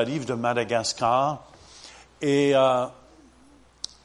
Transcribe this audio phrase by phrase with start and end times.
[0.00, 1.42] arrive de Madagascar
[2.20, 2.86] et euh,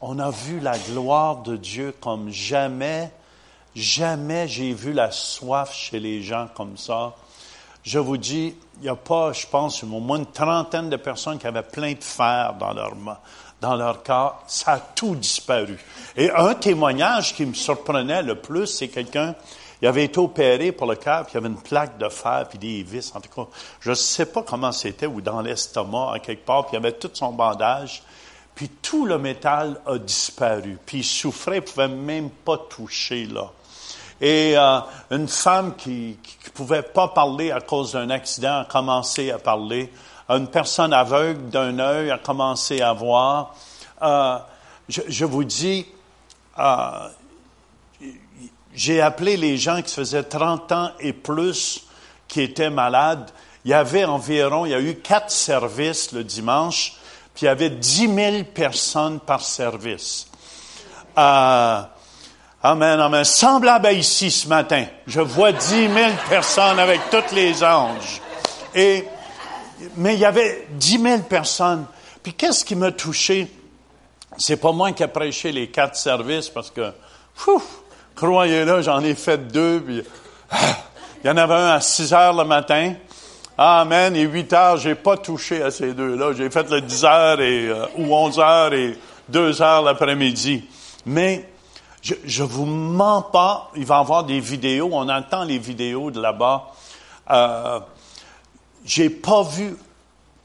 [0.00, 3.12] on a vu la gloire de Dieu comme jamais,
[3.76, 7.14] jamais j'ai vu la soif chez les gens comme ça.
[7.84, 11.38] Je vous dis, il n'y a pas, je pense, au moins une trentaine de personnes
[11.38, 12.94] qui avaient plein de fer dans leur,
[13.60, 14.42] dans leur corps.
[14.48, 15.78] Ça a tout disparu.
[16.16, 19.36] Et un témoignage qui me surprenait le plus, c'est quelqu'un
[19.82, 22.46] il avait été opéré pour le cœur, puis il y avait une plaque de fer,
[22.48, 23.12] puis des vis.
[23.14, 23.48] En tout cas,
[23.80, 26.92] je ne sais pas comment c'était, ou dans l'estomac, à quelque part, puis il avait
[26.92, 28.02] tout son bandage.
[28.54, 30.78] Puis tout le métal a disparu.
[30.86, 33.50] Puis il souffrait, il ne pouvait même pas toucher, là.
[34.20, 34.78] Et euh,
[35.10, 39.92] une femme qui ne pouvait pas parler à cause d'un accident a commencé à parler.
[40.28, 43.54] Une personne aveugle d'un œil a commencé à voir.
[44.02, 44.38] Euh,
[44.88, 45.84] je, je, vous dis,
[46.58, 47.08] euh,
[48.74, 51.86] j'ai appelé les gens qui faisaient 30 ans et plus
[52.26, 53.30] qui étaient malades.
[53.64, 56.96] Il y avait environ, il y a eu quatre services le dimanche,
[57.34, 60.26] puis il y avait 10 000 personnes par service.
[61.16, 61.82] Euh,
[62.62, 63.24] amen, amen.
[63.24, 64.84] Semblable à ici ce matin.
[65.06, 68.20] Je vois 10 000 personnes avec tous les anges.
[68.74, 69.04] Et,
[69.96, 71.86] mais il y avait 10 000 personnes.
[72.22, 73.50] Puis qu'est-ce qui m'a touché?
[74.36, 76.92] C'est pas moi qui ai prêché les quatre services parce que,
[78.14, 80.02] Croyez-le, j'en ai fait deux, puis
[80.50, 80.56] ah,
[81.22, 82.94] il y en avait un à 6 heures le matin.
[83.58, 84.14] Amen.
[84.14, 86.32] Et 8 heures, j'ai pas touché à ces deux-là.
[86.36, 88.98] J'ai fait le 10 heures et, euh, ou 11 heures et
[89.28, 90.64] 2 heures l'après-midi.
[91.06, 91.48] Mais
[92.02, 93.70] je, je vous mens pas.
[93.76, 94.90] Il va y avoir des vidéos.
[94.92, 96.72] On entend les vidéos de là-bas.
[97.30, 97.80] Euh,
[98.84, 99.76] j'ai pas vu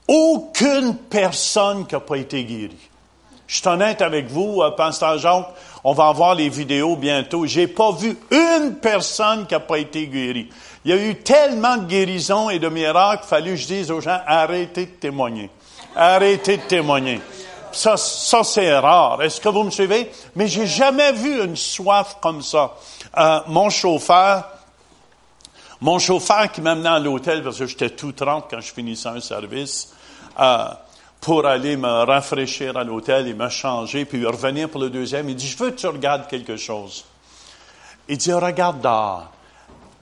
[0.07, 2.89] aucune personne qui n'a pas été guérie.
[3.47, 5.49] Je suis honnête avec vous, euh, Pasteur Jacques,
[5.83, 7.45] on va avoir les vidéos bientôt.
[7.45, 10.49] J'ai pas vu une personne qui n'a pas été guérie.
[10.85, 14.01] Il y a eu tellement de guérisons et de miracles, fallu que je dise aux
[14.01, 15.49] gens, arrêtez de témoigner.
[15.95, 17.21] Arrêtez de témoigner.
[17.71, 19.21] Ça, ça c'est rare.
[19.21, 20.11] Est-ce que vous me suivez?
[20.35, 22.73] Mais j'ai jamais vu une soif comme ça.
[23.17, 24.47] Euh, mon chauffeur,
[25.81, 29.19] mon chauffeur qui m'amenait à l'hôtel, parce que j'étais tout trempe quand je finissais un
[29.19, 29.93] service,
[30.39, 30.65] euh,
[31.21, 35.29] pour aller me rafraîchir à l'hôtel et me changer, puis revenir pour le deuxième.
[35.29, 37.05] Il dit, je veux que tu regardes quelque chose.
[38.07, 39.29] Il dit, regarde dehors.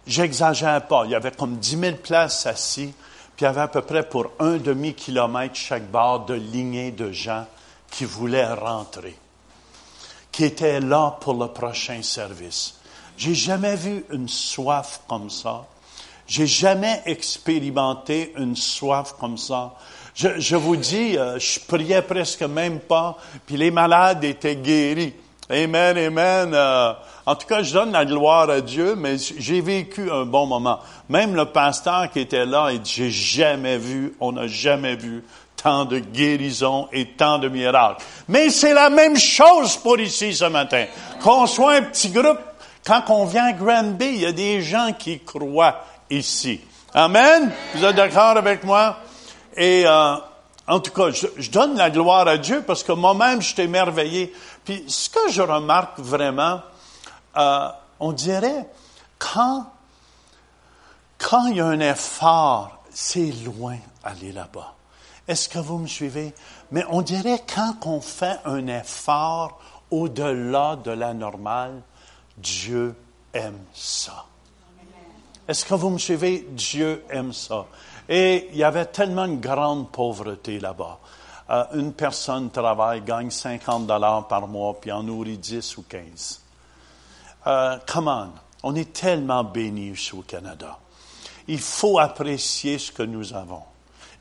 [0.06, 1.04] J'exagère pas.
[1.06, 2.94] Il y avait comme dix mille places assis,
[3.36, 7.12] puis il y avait à peu près pour un demi-kilomètre chaque bord de lignées de
[7.12, 7.46] gens
[7.92, 9.18] qui voulaient rentrer,
[10.32, 12.76] qui étaient là pour le prochain service.
[13.18, 15.66] J'ai jamais vu une soif comme ça.
[16.28, 19.74] J'ai jamais expérimenté une soif comme ça.
[20.18, 25.14] Je, je vous dis, euh, je priais presque même pas, puis les malades étaient guéris.
[25.48, 26.52] Amen, amen.
[26.56, 26.94] Euh,
[27.28, 30.80] en tout cas, je donne la gloire à Dieu, mais j'ai vécu un bon moment.
[31.08, 35.24] Même le pasteur qui était là, il dit, j'ai jamais vu, on n'a jamais vu
[35.56, 38.04] tant de guérisons et tant de miracles.
[38.28, 40.86] Mais c'est la même chose pour ici ce matin.
[41.22, 42.40] Qu'on soit un petit groupe,
[42.84, 46.60] quand on vient à Granby, il y a des gens qui croient ici.
[46.92, 47.52] Amen.
[47.76, 48.98] Vous êtes d'accord avec moi?
[49.58, 50.16] Et euh,
[50.68, 54.34] en tout cas, je, donne la gloire à Dieu parce que moi-même, je suis émerveillé.
[54.64, 56.62] Puis ce que je remarque vraiment,
[57.36, 57.70] euh,
[58.00, 58.70] on dirait,
[59.18, 59.66] quand,
[61.18, 64.76] quand il y a un effort, c'est loin aller là-bas.
[65.28, 66.34] Est-ce que vous me suivez?
[66.72, 69.60] Mais on dirait quand on fait un effort
[69.90, 71.82] au-delà de la normale,
[72.38, 72.96] Dieu
[73.34, 74.26] aime ça.
[75.48, 76.46] Est-ce que vous me suivez?
[76.52, 77.66] Dieu aime ça.
[78.10, 81.00] Et il y avait tellement de grande pauvreté là-bas.
[81.50, 86.42] Euh, une personne travaille, gagne 50 dollars par mois, puis en nourrit 10 ou 15.
[87.48, 88.30] Euh, come on,
[88.64, 90.78] on est tellement bénis ici au Canada.
[91.48, 93.62] Il faut apprécier ce que nous avons.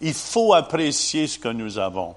[0.01, 2.15] Il faut apprécier ce que nous avons.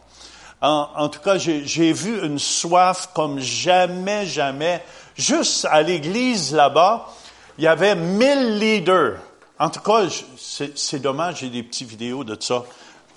[0.62, 4.84] En, en tout cas, j'ai vu une soif comme jamais, jamais.
[5.16, 7.08] Juste à l'église là-bas,
[7.58, 9.20] il y avait mille leaders
[9.60, 12.64] en tout cas, c'est dommage, j'ai des petites vidéos de ça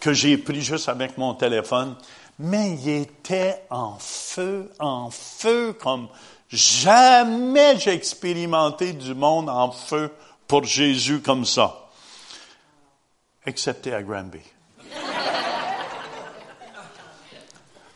[0.00, 1.94] que j'ai pris juste avec mon téléphone.
[2.40, 6.08] Mais il était en feu, en feu, comme
[6.48, 10.12] jamais j'ai expérimenté du monde en feu
[10.48, 11.88] pour Jésus comme ça.
[13.46, 14.40] Excepté à Granby.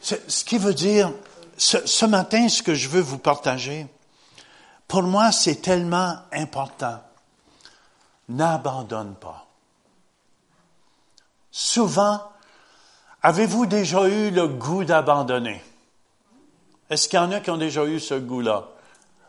[0.01, 1.13] ce qui veut dire,
[1.57, 3.89] ce, ce matin, ce que je veux vous partager,
[4.87, 7.01] pour moi, c'est tellement important
[8.29, 9.47] n'abandonne pas.
[11.51, 12.21] Souvent,
[13.23, 15.63] avez-vous déjà eu le goût d'abandonner?
[16.91, 18.69] Est-ce qu'il y en a qui ont déjà eu ce goût-là?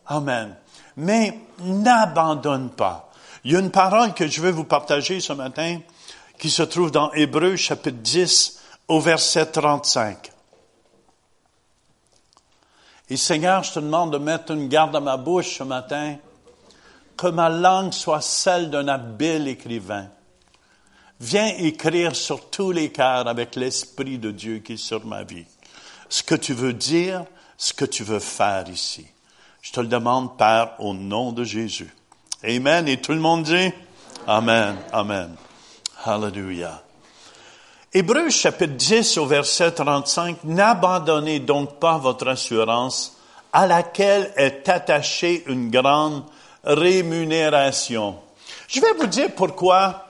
[0.08, 0.56] Amen.
[0.98, 3.10] Mais n'abandonne pas.
[3.44, 5.80] Il y a une parole que je veux vous partager ce matin
[6.38, 10.32] qui se trouve dans Hébreu chapitre 10, au verset 35.
[13.10, 16.18] Et Seigneur, je te demande de mettre une garde à ma bouche ce matin,
[17.18, 20.08] que ma langue soit celle d'un habile écrivain.
[21.20, 25.46] Viens écrire sur tous les cœurs avec l'Esprit de Dieu qui est sur ma vie.
[26.10, 27.26] Ce que tu veux dire,
[27.58, 29.08] ce que tu veux faire ici.
[29.62, 31.94] Je te le demande, Père, au nom de Jésus.
[32.44, 32.88] Amen.
[32.88, 33.72] Et tout le monde dit
[34.28, 34.78] Amen.
[34.94, 35.36] Amen.
[36.06, 36.84] Hallelujah.
[37.94, 43.18] Hébreu chapitre 10 au verset 35, N'abandonnez donc pas votre assurance
[43.52, 46.24] à laquelle est attachée une grande
[46.68, 48.20] rémunération.
[48.68, 50.08] Je vais vous dire pourquoi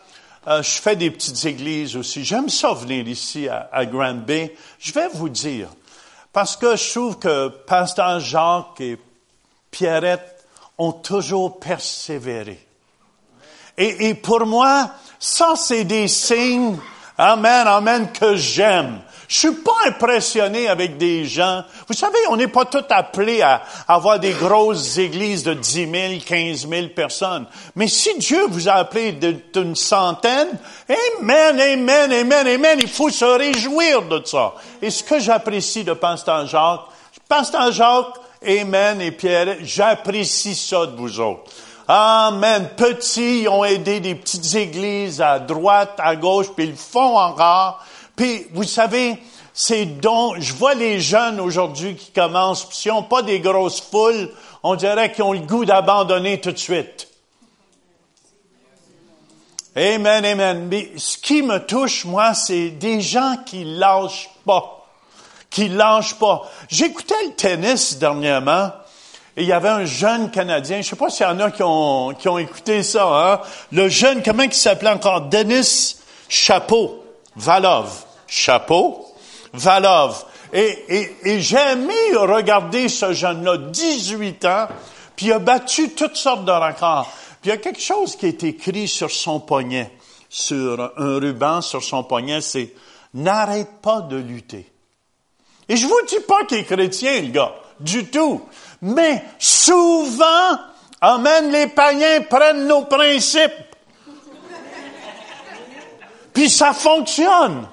[0.47, 2.23] euh, je fais des petites églises aussi.
[2.23, 4.55] J'aime ça venir ici à, Grand Bay.
[4.79, 5.67] Je vais vous dire,
[6.33, 8.97] parce que je trouve que Pasteur Jacques et
[9.69, 10.45] Pierrette
[10.77, 12.59] ont toujours persévéré.
[13.77, 14.89] Et pour moi,
[15.19, 16.77] ça, c'est des signes,
[17.17, 19.01] amen, amen, que j'aime.
[19.27, 21.63] Je suis pas impressionné avec des gens.
[21.87, 26.13] Vous savez, on n'est pas tous appelés à avoir des grosses églises de 10 000,
[26.25, 27.45] 15 000 personnes.
[27.75, 30.47] Mais si Dieu vous a appelé d'une centaine,
[31.19, 34.53] amen, amen, amen, amen, il faut se réjouir de ça.
[34.81, 36.85] Et ce que j'apprécie de Pasteur Jacques,
[37.27, 38.13] Pasteur Jacques,
[38.47, 41.51] amen, et Pierre, j'apprécie ça de vous autres.
[41.89, 42.69] Amen.
[42.75, 47.17] Petits, ils ont aidé des petites églises à droite, à gauche, puis ils le font
[47.17, 47.81] encore.
[48.17, 49.17] Puis, vous savez,
[49.53, 53.79] c'est donc, je vois les jeunes aujourd'hui qui commencent, puis s'ils n'ont pas des grosses
[53.79, 54.29] foules,
[54.63, 57.07] on dirait qu'ils ont le goût d'abandonner tout de suite.
[59.75, 60.67] Amen, amen.
[60.67, 64.87] Mais ce qui me touche, moi, c'est des gens qui lâchent pas.
[65.51, 66.49] Qui lâchent pas.
[66.69, 68.71] J'écoutais le tennis dernièrement,
[69.35, 71.61] et il y avait un jeune Canadien, je sais pas s'il y en a qui
[71.61, 73.41] ont, qui ont écouté ça, hein?
[73.71, 75.21] Le jeune, comment il s'appelait encore?
[75.21, 75.97] Denis
[76.27, 77.03] Chapeau,
[77.35, 78.06] Valov.
[78.27, 79.05] Chapeau,
[79.53, 80.25] Valov.
[80.53, 84.67] Et, et, et j'ai aimé regarder ce jeune-là, 18 ans,
[85.15, 87.09] puis il a battu toutes sortes de records.
[87.41, 89.91] Puis il y a quelque chose qui est écrit sur son poignet,
[90.29, 92.73] sur un ruban sur son poignet, c'est
[93.13, 94.71] n'arrête pas de lutter.
[95.69, 98.41] Et je vous dis pas qu'il est chrétien, le gars, du tout.
[98.81, 100.57] Mais souvent,
[100.99, 103.51] Amen, les païens prennent nos principes.
[106.33, 107.67] Puis ça fonctionne.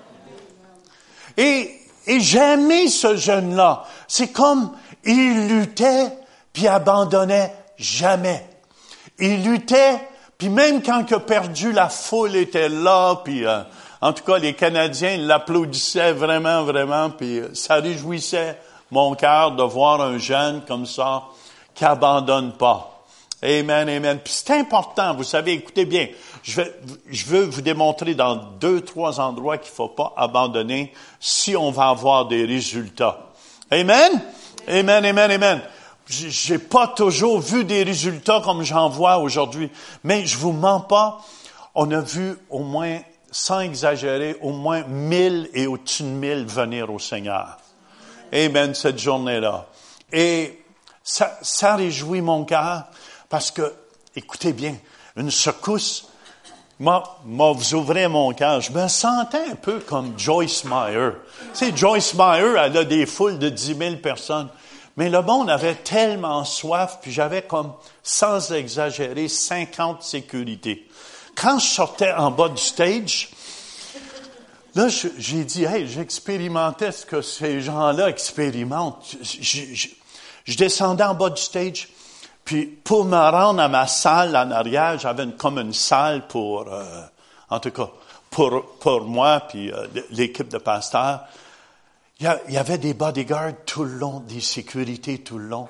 [1.36, 1.70] Et,
[2.06, 3.84] et j'ai ce jeune-là.
[4.08, 4.72] C'est comme
[5.04, 6.08] il luttait
[6.52, 8.46] puis abandonnait jamais.
[9.18, 9.98] Il luttait
[10.38, 13.60] puis même quand il a perdu, la foule était là puis euh,
[14.00, 18.58] en tout cas les Canadiens l'applaudissaient vraiment vraiment puis euh, ça réjouissait
[18.90, 21.24] mon cœur de voir un jeune comme ça
[21.74, 22.90] qui abandonne pas.
[23.42, 24.20] Amen, amen.
[24.24, 26.08] Puis c'est important, vous savez, écoutez bien,
[26.44, 26.74] je, vais,
[27.10, 31.88] je veux vous démontrer dans deux, trois endroits qu'il faut pas abandonner si on va
[31.88, 33.32] avoir des résultats.
[33.70, 34.22] Amen?
[34.68, 35.62] Amen, amen, amen.
[36.06, 39.70] J'ai pas toujours vu des résultats comme j'en vois aujourd'hui,
[40.04, 41.24] mais je vous mens pas,
[41.74, 43.00] on a vu au moins,
[43.30, 47.56] sans exagérer, au moins mille et au-dessus de mille venir au Seigneur.
[48.34, 49.66] Amen, cette journée-là.
[50.12, 50.62] Et
[51.02, 52.84] ça, ça réjouit mon cœur
[53.30, 53.72] parce que,
[54.14, 54.76] écoutez bien,
[55.16, 56.08] une secousse,
[56.84, 58.60] moi, moi, vous ouvrez mon cœur.
[58.60, 61.12] Je me sentais un peu comme Joyce Meyer.
[61.54, 64.50] Tu sais, Joyce Meyer, elle a des foules de dix mille personnes.
[64.98, 67.72] Mais le monde avait tellement soif, puis j'avais comme,
[68.02, 70.86] sans exagérer, 50 sécurités.
[71.34, 73.30] Quand je sortais en bas du stage,
[74.74, 79.04] là, j'ai dit, hey, j'expérimentais ce que ces gens-là expérimentent.
[79.22, 79.88] Je,
[80.44, 81.88] je descendais en bas du stage,
[82.44, 87.02] puis pour me rendre à ma salle en arrière, j'avais comme une salle pour, euh,
[87.48, 87.90] en tout cas,
[88.30, 91.24] pour, pour moi, puis euh, l'équipe de pasteurs.
[92.20, 95.68] Il y, avait des bodyguards tout le long, des sécurités tout le long.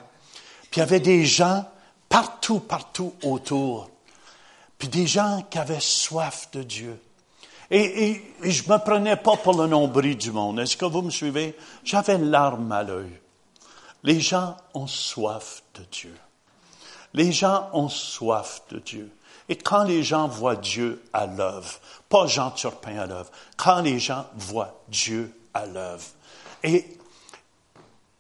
[0.71, 1.65] Puis il y avait des gens
[2.09, 3.91] partout, partout autour.
[4.79, 7.01] Puis des gens qui avaient soif de Dieu.
[7.71, 10.61] Et, et, et je me prenais pas pour le nombril du monde.
[10.61, 11.57] Est-ce que vous me suivez?
[11.83, 13.19] J'avais l'arme à l'œil.
[14.03, 16.15] Les gens ont soif de Dieu.
[17.15, 19.11] Les gens ont soif de Dieu.
[19.49, 21.79] Et quand les gens voient Dieu à l'œuvre,
[22.09, 26.05] pas Jean Turpin à l'œuvre, quand les gens voient Dieu à l'œuvre,
[26.63, 26.99] et,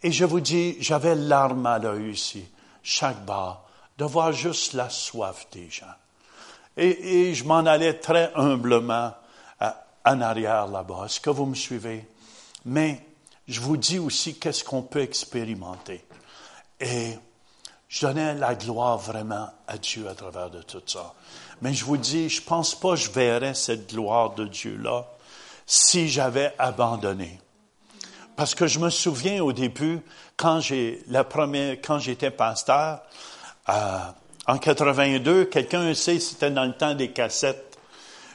[0.02, 2.44] et je vous dis, j'avais l'arme à l'œil ici,
[2.82, 3.64] chaque bar,
[3.96, 5.86] de voir juste la soif des gens.
[6.76, 9.14] Et, et je m'en allais très humblement
[9.60, 11.04] à, en arrière là-bas.
[11.06, 12.06] Est-ce que vous me suivez?
[12.64, 13.06] Mais
[13.48, 16.04] je vous dis aussi qu'est-ce qu'on peut expérimenter.
[16.80, 17.14] Et
[17.94, 21.14] je donnais la gloire vraiment à Dieu à travers de tout ça.
[21.62, 25.06] Mais je vous dis, je pense pas que je verrai cette gloire de Dieu-là
[25.64, 27.38] si j'avais abandonné.
[28.34, 30.00] Parce que je me souviens au début,
[30.36, 33.00] quand j'ai la première, quand j'étais pasteur,
[33.68, 33.98] euh,
[34.48, 37.78] en 82, quelqu'un sait, c'était dans le temps des cassettes.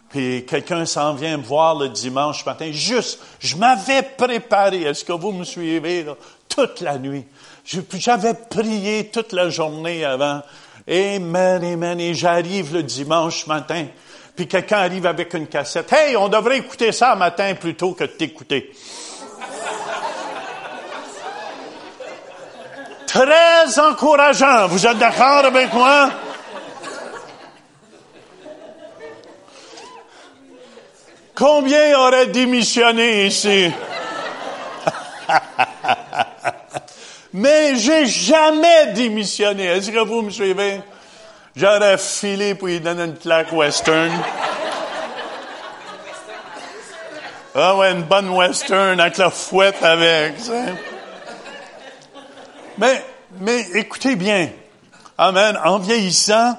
[0.07, 2.71] Puis quelqu'un s'en vient me voir le dimanche matin.
[2.71, 4.83] Juste, je m'avais préparé.
[4.83, 6.05] Est-ce que vous me suivez?
[6.47, 7.25] Toute la nuit.
[7.93, 10.41] J'avais prié toute la journée avant.
[10.87, 11.99] Amen, amen.
[11.99, 13.85] Et j'arrive le dimanche matin.
[14.35, 15.91] Puis quelqu'un arrive avec une cassette.
[15.93, 18.73] Hey, on devrait écouter ça matin plutôt que de t'écouter.
[23.05, 24.67] Très encourageant.
[24.67, 26.09] Vous êtes d'accord avec moi?
[31.35, 33.71] Combien auraient démissionné ici?
[37.33, 39.65] Mais j'ai jamais démissionné.
[39.65, 40.81] Est-ce que vous me suivez?
[41.55, 44.11] J'aurais filé pour lui donner une claque western.
[47.53, 50.35] Ah ouais, une bonne western avec la fouette avec.
[52.77, 53.03] Mais,
[53.39, 54.49] mais écoutez bien.
[55.17, 55.59] Amen.
[55.63, 56.57] En vieillissant,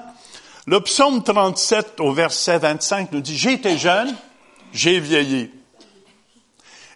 [0.67, 4.15] le psaume 37 au verset 25 nous dit, été jeune,
[4.71, 5.49] j'ai vieilli.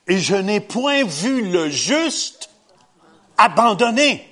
[0.07, 2.34] Et je n'ai point vu le juste
[3.37, 4.27] abandonné,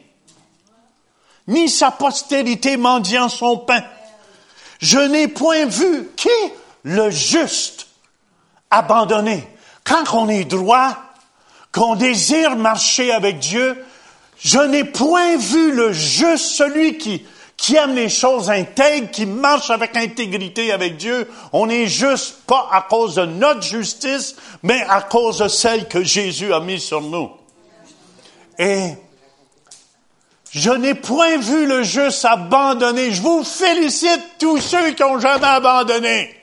[1.48, 3.84] ni sa postérité mendiant son pain.
[4.80, 6.30] Je n'ai point vu qui
[6.84, 7.88] le juste
[8.70, 9.48] abandonné.
[9.84, 10.98] Quand on est droit,
[11.72, 13.84] qu'on désire marcher avec Dieu,
[14.40, 17.26] je n'ai point vu le juste, celui qui,
[17.58, 21.30] qui aime les choses intègres, qui marche avec intégrité avec Dieu.
[21.52, 26.04] On n'est juste pas à cause de notre justice, mais à cause de celle que
[26.04, 27.32] Jésus a mise sur nous.
[28.58, 28.96] Et
[30.52, 33.12] je n'ai point vu le juste abandonné.
[33.12, 36.36] Je vous félicite tous ceux qui ont jamais abandonné.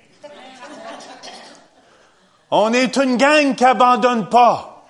[2.50, 4.86] On est une gang qui abandonne pas.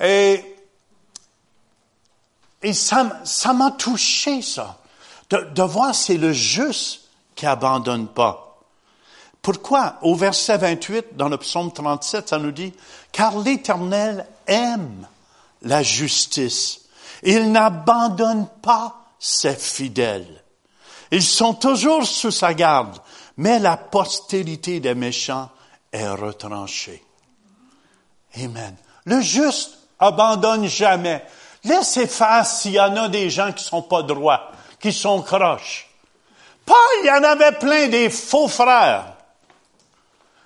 [0.00, 0.56] Et
[2.62, 4.78] et ça, ça m'a touché, ça.
[5.30, 7.02] De, de voir c'est le juste
[7.34, 8.58] qui abandonne pas.
[9.42, 9.98] Pourquoi?
[10.02, 12.72] Au verset 28, dans le psaume 37, ça nous dit,
[13.12, 15.06] car l'Éternel aime
[15.66, 16.80] la justice.
[17.22, 20.42] Il n'abandonne pas ses fidèles.
[21.10, 22.98] Ils sont toujours sous sa garde,
[23.36, 25.50] mais la postérité des méchants
[25.92, 27.02] est retranchée.
[28.36, 28.76] Amen.
[29.04, 31.24] Le juste abandonne jamais.
[31.64, 35.88] Laissez faire s'il y en a des gens qui sont pas droits, qui sont croches.
[36.64, 39.14] Paul, il y en avait plein des faux frères.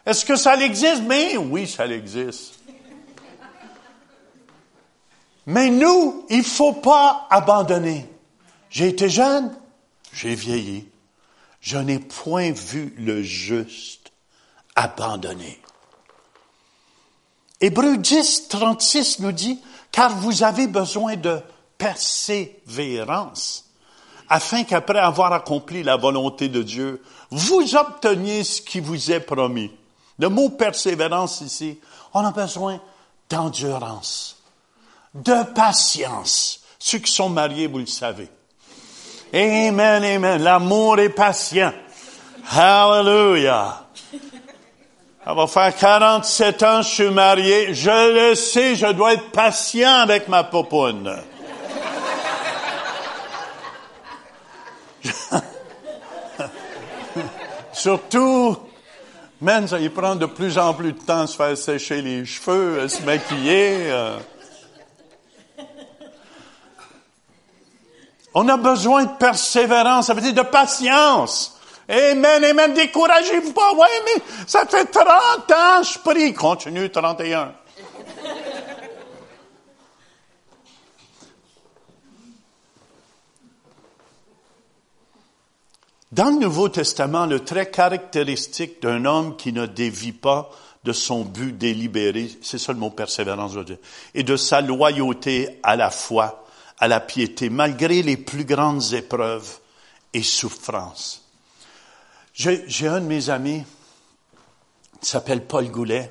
[0.05, 1.03] Est-ce que ça existe?
[1.03, 2.60] Mais oui, ça existe.
[5.47, 8.07] Mais nous, il faut pas abandonner.
[8.69, 9.53] J'ai été jeune,
[10.13, 10.89] j'ai vieilli.
[11.61, 14.13] Je n'ai point vu le juste
[14.75, 15.61] abandonné.
[17.61, 19.61] Hébreu 10, 36 nous dit,
[19.93, 21.41] car vous avez besoin de
[21.77, 23.67] persévérance,
[24.29, 29.71] afin qu'après avoir accompli la volonté de Dieu, vous obteniez ce qui vous est promis.
[30.19, 31.79] Le mot persévérance ici,
[32.15, 32.81] on a besoin
[33.29, 34.40] d'endurance,
[35.15, 36.61] de patience.
[36.79, 38.29] Ceux qui sont mariés, vous le savez.
[39.33, 40.43] Amen, amen.
[40.43, 41.73] L'amour est patient.
[42.51, 43.87] Hallelujah.
[45.25, 47.75] Ça va faire 47 ans, je suis marié.
[47.75, 51.15] Je le sais, je dois être patient avec ma popoune.
[57.73, 58.57] Surtout,
[59.41, 62.25] même ça il prend de plus en plus de temps à se faire sécher les
[62.25, 63.93] cheveux, à se maquiller.
[68.35, 71.59] On a besoin de persévérance, ça veut dire de patience.
[71.89, 73.73] Amen, amen, découragez-vous pas.
[73.75, 75.07] Ouais, mais ça fait 30
[75.51, 76.33] ans, je prie.
[76.33, 77.55] Continue, 31.
[86.13, 90.51] Dans le Nouveau Testament, le trait caractéristique d'un homme qui ne dévie pas
[90.83, 93.77] de son but délibéré, c'est ça le mot persévérance, je dire,
[94.15, 96.40] et de sa loyauté à la foi,
[96.81, 99.59] à la piété, malgré les plus grandes épreuves
[100.15, 101.23] et souffrances.
[102.33, 103.63] J'ai un de mes amis
[105.01, 106.11] qui s'appelle Paul Goulet,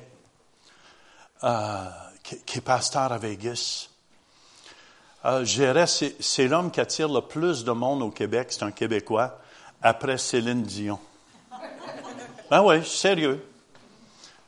[1.42, 1.84] euh,
[2.22, 3.88] qui, est pasteur à Vegas.
[5.24, 5.44] Euh,
[6.20, 9.40] c'est l'homme qui attire le plus de monde au Québec, c'est un Québécois,
[9.82, 11.00] après Céline Dion.
[12.48, 13.44] Ben oui, sérieux.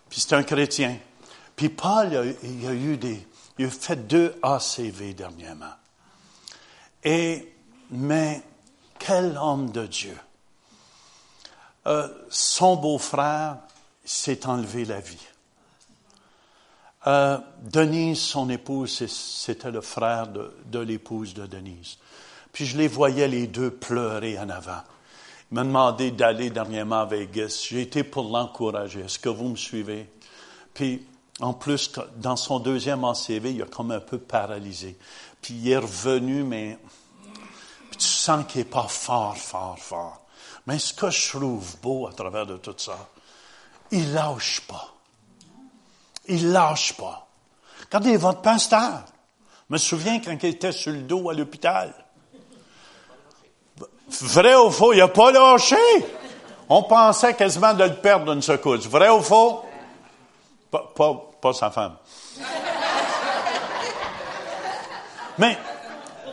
[0.09, 0.99] Puis c'est un chrétien.
[1.57, 3.27] Puis Paul, il a, eu des,
[3.59, 5.73] il a fait deux ACV dernièrement.
[7.05, 7.53] Et,
[7.91, 8.43] mais,
[8.99, 10.17] quel homme de Dieu.
[11.87, 13.59] Euh, son beau-frère
[14.05, 15.27] s'est enlevé la vie.
[17.07, 21.99] Euh, Denise, son épouse, c'était le frère de, l'épouse de Denise.
[22.53, 24.83] Puis je les voyais les deux pleurer en avant.
[25.51, 27.67] Il m'a demandé d'aller dernièrement à Vegas.
[27.69, 29.01] J'ai été pour l'encourager.
[29.01, 30.09] Est-ce que vous me suivez?
[30.73, 31.05] Puis,
[31.41, 34.97] en plus, dans son deuxième ACV, il a comme un peu paralysé.
[35.43, 36.79] Puis il est revenu, mais
[37.91, 40.21] tu sens qu'il n'est pas fort, fort, fort.
[40.67, 42.97] Mais ce que je trouve beau à travers de tout ça,
[43.91, 44.89] il lâche pas.
[46.29, 47.27] Il lâche pas.
[47.87, 49.03] Regardez votre pasteur.
[49.69, 51.93] Je me souviens quand il était sur le dos à l'hôpital.
[54.21, 55.77] Vrai ou faux, il n'a pas lâché.
[56.69, 58.87] On pensait quasiment de le perdre d'une secousse.
[58.87, 59.65] Vrai ou faux?
[60.71, 60.93] Pas,
[61.41, 61.97] pas sa femme.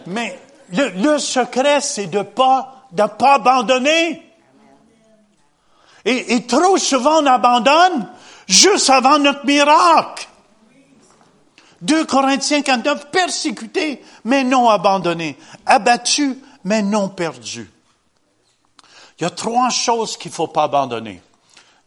[0.05, 0.39] Mais,
[0.71, 4.23] le, secret, c'est de pas, de pas abandonner.
[6.05, 8.07] Et, et trop souvent, on abandonne
[8.47, 10.27] juste avant notre miracle.
[11.81, 15.37] 2 Corinthiens 49, persécuté, mais non abandonné.
[15.65, 17.71] Abattu, mais non perdu.
[19.19, 21.21] Il y a trois choses qu'il ne faut pas abandonner.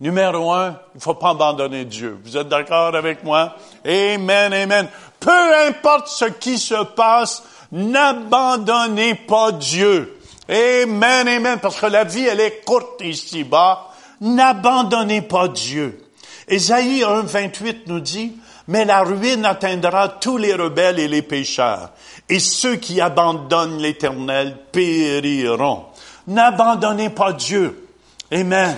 [0.01, 2.19] Numéro un, il ne faut pas abandonner Dieu.
[2.25, 3.57] Vous êtes d'accord avec moi?
[3.87, 4.89] Amen, amen.
[5.23, 10.19] Peu importe ce qui se passe, n'abandonnez pas Dieu.
[10.49, 11.59] Amen, amen.
[11.63, 13.89] Parce que la vie, elle est courte ici-bas.
[14.21, 16.03] N'abandonnez pas Dieu.
[16.49, 18.37] Ésaïe 1, 28 nous dit,
[18.67, 21.91] mais la ruine atteindra tous les rebelles et les pécheurs,
[22.29, 25.85] et ceux qui abandonnent l'Éternel périront.
[26.27, 27.89] N'abandonnez pas Dieu.
[28.33, 28.77] Amen.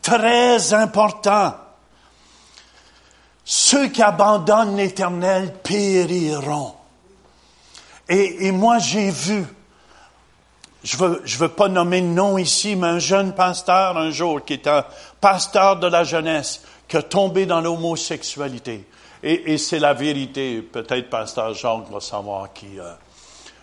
[0.00, 1.54] Très important.
[3.48, 6.74] Ceux qui abandonnent l'Éternel périront.
[8.08, 9.44] Et, moi, j'ai vu,
[10.82, 14.44] je veux, je veux pas nommer de nom ici, mais un jeune pasteur un jour,
[14.44, 14.84] qui est un
[15.20, 18.84] pasteur de la jeunesse, qui a tombé dans l'homosexualité.
[19.22, 20.60] Et, c'est la vérité.
[20.60, 22.80] Peut-être pasteur Jacques va savoir qui.
[22.80, 22.92] Euh,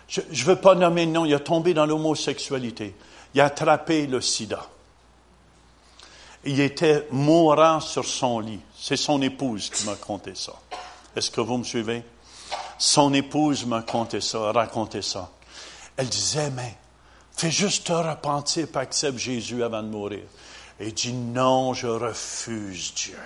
[0.08, 1.26] je ne veux pas nommer de nom.
[1.26, 2.94] Il a tombé dans l'homosexualité.
[3.34, 4.66] Il a attrapé le sida.
[6.46, 8.60] Il était mourant sur son lit.
[8.76, 10.52] C'est son épouse qui m'a conté ça.
[11.16, 12.04] Est-ce que vous me suivez?
[12.78, 15.30] Son épouse m'a conté ça, raconté ça.
[15.96, 16.76] Elle disait, mais
[17.32, 20.24] fais juste te repentir et accepte Jésus avant de mourir.
[20.80, 23.18] Et dit, non, je refuse Dieu.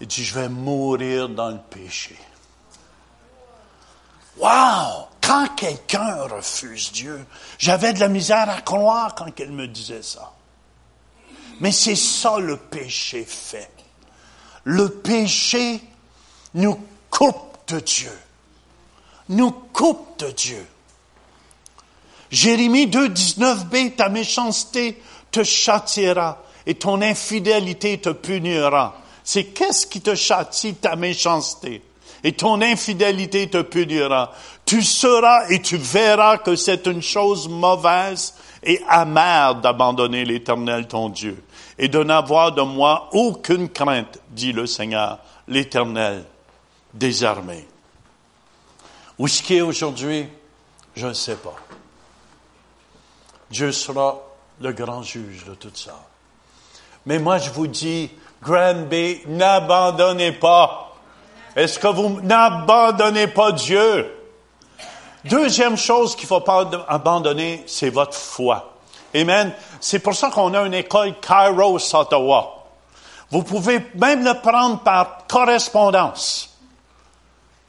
[0.00, 2.18] Il dit, je vais mourir dans le péché.
[4.38, 5.09] Wow!
[5.20, 7.24] Quand quelqu'un refuse Dieu,
[7.58, 10.32] j'avais de la misère à croire quand elle me disait ça.
[11.60, 13.70] Mais c'est ça le péché fait.
[14.64, 15.80] Le péché
[16.54, 16.78] nous
[17.10, 18.18] coupe de Dieu.
[19.28, 20.66] Nous coupe de Dieu.
[22.30, 28.96] Jérémie 2, 19b, ta méchanceté te châtiera et ton infidélité te punira.
[29.24, 31.82] C'est qu'est-ce qui te châtie ta méchanceté?
[32.24, 34.32] Et ton infidélité te punira.
[34.64, 41.08] Tu sauras et tu verras que c'est une chose mauvaise et amère d'abandonner l'Éternel ton
[41.08, 41.42] Dieu
[41.78, 46.24] et de n'avoir de moi aucune crainte, dit le Seigneur, l'Éternel
[46.92, 47.66] des armées.
[49.18, 50.26] Où ce qui est aujourd'hui,
[50.94, 51.56] je ne sais pas.
[53.50, 54.18] Dieu sera
[54.60, 55.98] le grand juge de tout ça.
[57.06, 58.10] Mais moi, je vous dis,
[58.42, 60.89] Granby, n'abandonnez pas.
[61.56, 64.14] Est-ce que vous n'abandonnez pas Dieu?
[65.24, 68.74] Deuxième chose qu'il faut pas abandonner, c'est votre foi.
[69.14, 69.52] Amen.
[69.80, 72.64] C'est pour ça qu'on a une école Kairos Ottawa.
[73.30, 76.56] Vous pouvez même le prendre par correspondance.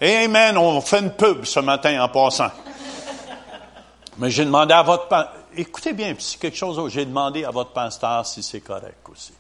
[0.02, 0.58] Amen.
[0.58, 2.52] On fait une pub ce matin en passant.
[4.18, 5.08] Mais j'ai demandé à votre
[5.56, 9.34] écoutez bien, c'est quelque chose j'ai demandé à votre pasteur si c'est correct aussi.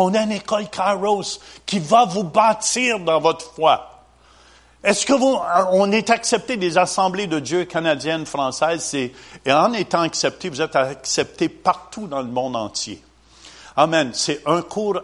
[0.00, 3.88] On a une école Kairos qui va vous bâtir dans votre foi.
[4.84, 5.38] Est-ce que vous,
[5.70, 9.12] on est accepté des assemblées de Dieu canadiennes, françaises, et,
[9.46, 13.00] en étant accepté, vous êtes accepté partout dans le monde entier.
[13.76, 14.10] Amen.
[14.12, 15.00] C'est un cours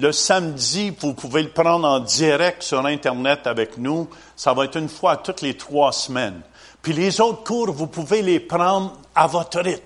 [0.00, 4.08] le samedi, vous pouvez le prendre en direct sur Internet avec nous.
[4.36, 6.40] Ça va être une fois toutes les trois semaines.
[6.80, 9.82] Puis les autres cours, vous pouvez les prendre à votre rythme.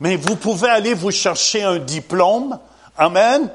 [0.00, 2.58] Mais vous pouvez aller vous chercher un diplôme,
[2.98, 3.50] amen,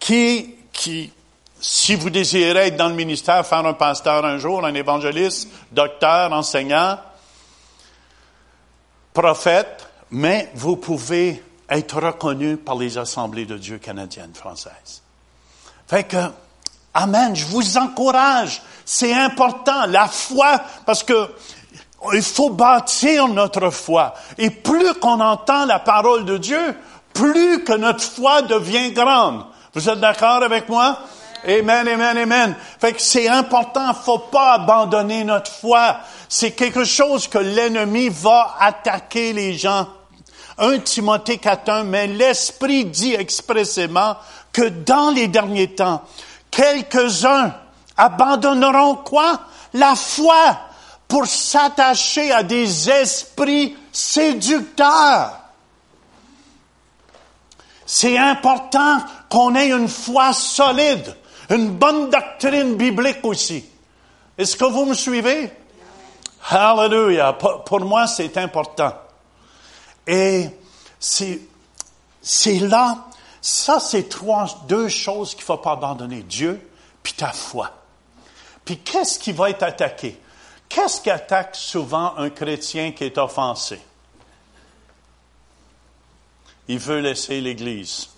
[0.00, 1.12] qui, qui,
[1.60, 6.32] si vous désirez être dans le ministère, faire un pasteur un jour, un évangéliste, docteur,
[6.32, 6.98] enseignant,
[9.12, 15.02] prophète, mais vous pouvez être reconnu par les assemblées de Dieu canadiennes, françaises.
[15.86, 16.16] Fait que,
[16.92, 18.62] Amen, je vous encourage.
[18.84, 21.30] C'est important, la foi, parce que
[22.14, 24.14] il faut bâtir notre foi.
[24.38, 26.76] Et plus qu'on entend la parole de Dieu,
[27.12, 29.44] plus que notre foi devient grande.
[29.72, 30.98] Vous êtes d'accord avec moi?
[31.44, 32.56] Amen, amen, amen.
[32.80, 35.98] Fait que c'est important, faut pas abandonner notre foi.
[36.28, 39.88] C'est quelque chose que l'ennemi va attaquer les gens.
[40.58, 44.16] 1 Timothée 4.1, mais l'Esprit dit expressément
[44.52, 46.02] que dans les derniers temps,
[46.50, 47.54] quelques-uns
[47.96, 49.40] abandonneront quoi?
[49.72, 50.58] La foi
[51.08, 55.38] pour s'attacher à des esprits séducteurs.
[57.86, 58.98] C'est important
[59.30, 61.16] qu'on ait une foi solide,
[61.48, 63.64] une bonne doctrine biblique aussi.
[64.36, 65.50] Est-ce que vous me suivez?
[66.50, 67.32] Hallelujah.
[67.34, 68.92] Pour moi, c'est important.
[70.06, 70.48] Et
[70.98, 71.38] c'est,
[72.60, 73.06] là,
[73.40, 76.22] ça, c'est trois, deux choses qu'il ne faut pas abandonner.
[76.22, 76.68] Dieu,
[77.02, 77.70] puis ta foi.
[78.64, 80.18] Puis qu'est-ce qui va être attaqué?
[80.68, 83.80] Qu'est-ce qui attaque souvent un chrétien qui est offensé?
[86.68, 88.08] Il veut laisser l'Église.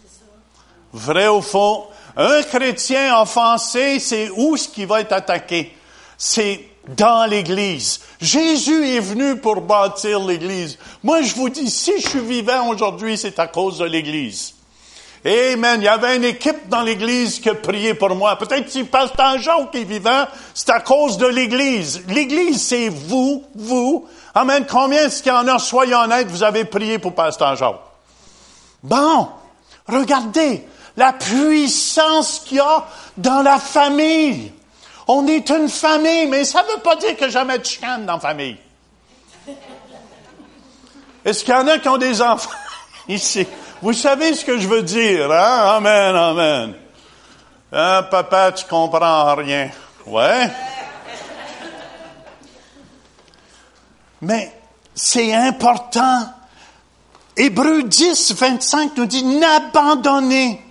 [0.92, 1.86] Vrai ou faux?
[2.16, 5.74] Un chrétien offensé, c'est où ce qui va être attaqué?
[6.18, 6.60] C'est
[6.96, 8.00] dans l'Église.
[8.20, 10.78] Jésus est venu pour bâtir l'Église.
[11.02, 14.54] Moi, je vous dis, si je suis vivant aujourd'hui, c'est à cause de l'Église.
[15.24, 15.80] Amen.
[15.80, 18.36] Il y avait une équipe dans l'Église qui a prié pour moi.
[18.36, 22.02] Peut-être si Pasteur Jean qui est vivant, c'est à cause de l'Église.
[22.08, 24.08] L'Église, c'est vous, vous.
[24.34, 24.66] Amen.
[24.68, 27.78] Combien est-ce qu'il y en a, soyez honnêtes, vous avez prié pour Pasteur Jean?
[28.82, 29.28] Bon,
[29.86, 34.52] regardez la puissance qu'il y a dans la famille.
[35.08, 38.14] On est une famille, mais ça ne veut pas dire que jamais de chicane dans
[38.14, 38.56] la famille.
[41.24, 42.50] Est-ce qu'il y en a qui ont des enfants
[43.08, 43.46] ici?
[43.80, 45.76] Vous savez ce que je veux dire, hein?
[45.76, 46.74] Amen, amen.
[47.72, 49.70] Hein, papa, tu comprends rien.
[50.06, 50.48] Ouais.
[54.20, 54.52] Mais
[54.94, 56.28] c'est important.
[57.36, 60.62] Hébreu 10, 25 nous dit, n'abandonnez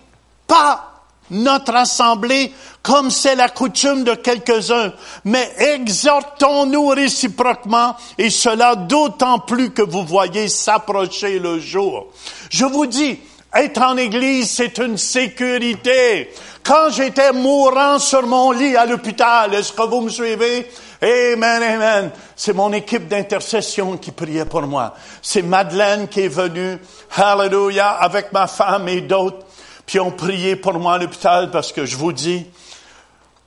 [0.51, 0.91] pas
[1.29, 2.51] notre assemblée
[2.83, 4.91] comme c'est la coutume de quelques-uns,
[5.23, 12.07] mais exhortons-nous réciproquement, et cela d'autant plus que vous voyez s'approcher le jour.
[12.49, 13.17] Je vous dis,
[13.53, 16.33] être en église, c'est une sécurité.
[16.63, 20.69] Quand j'étais mourant sur mon lit à l'hôpital, est-ce que vous me suivez?
[21.01, 22.11] Amen, amen.
[22.35, 24.95] C'est mon équipe d'intercession qui priait pour moi.
[25.21, 26.77] C'est Madeleine qui est venue,
[27.15, 29.45] hallelujah, avec ma femme et d'autres,
[29.85, 32.45] puis ont prié pour moi à l'hôpital parce que je vous dis,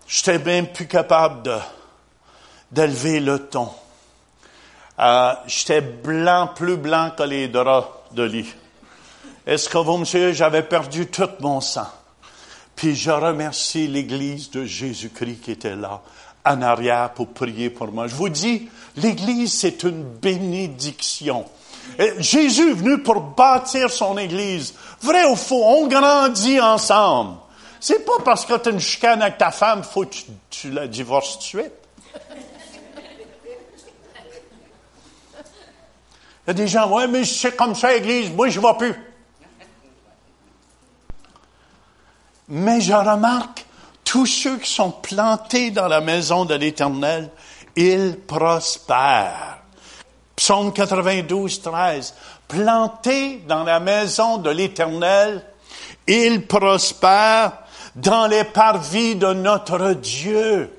[0.06, 1.50] j'étais même plus capable
[2.70, 3.70] d'élever le ton.
[4.98, 8.54] Euh, j'étais blanc, plus blanc que les draps de lit.
[9.46, 11.88] Est-ce que vous me j'avais perdu tout mon sang?
[12.76, 16.00] Puis je remercie l'Église de Jésus-Christ qui était là,
[16.44, 18.06] en arrière, pour prier pour moi.
[18.06, 21.44] Je vous dis, l'Église, c'est une bénédiction.
[22.18, 24.74] Jésus est venu pour bâtir son Église.
[25.00, 27.36] Vrai ou faux, on grandit ensemble.
[27.80, 30.16] C'est pas parce que tu as une chicane avec ta femme, faut que
[30.50, 31.72] tu, la divorces tout de suite.
[36.46, 38.74] Il y a des gens, ouais, mais c'est comme ça, Église, moi, je ne vais
[38.74, 38.94] plus.
[42.48, 43.64] Mais je remarque,
[44.04, 47.30] tous ceux qui sont plantés dans la maison de l'Éternel,
[47.76, 49.63] ils prospèrent.
[50.36, 52.14] Psaume 92, 13.
[52.48, 55.44] Plantés dans la maison de l'Éternel,
[56.06, 57.52] ils prospèrent
[57.94, 60.70] dans les parvis de notre Dieu.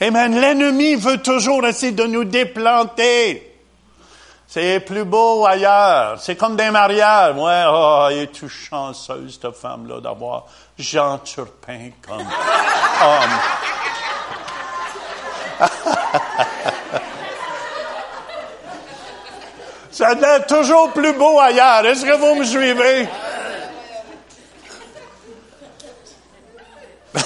[0.00, 0.38] Amen.
[0.38, 3.56] L'ennemi veut toujours essayer de nous déplanter.
[4.46, 6.20] C'est plus beau ailleurs.
[6.20, 7.36] C'est comme des mariages.
[7.36, 10.46] Ouais, oh, elle est tout chanceuse, cette femme-là, d'avoir
[10.78, 13.36] Jean Turpin comme homme.
[19.96, 21.86] Ça être toujours plus beau ailleurs.
[21.86, 23.08] Est-ce que vous me suivez?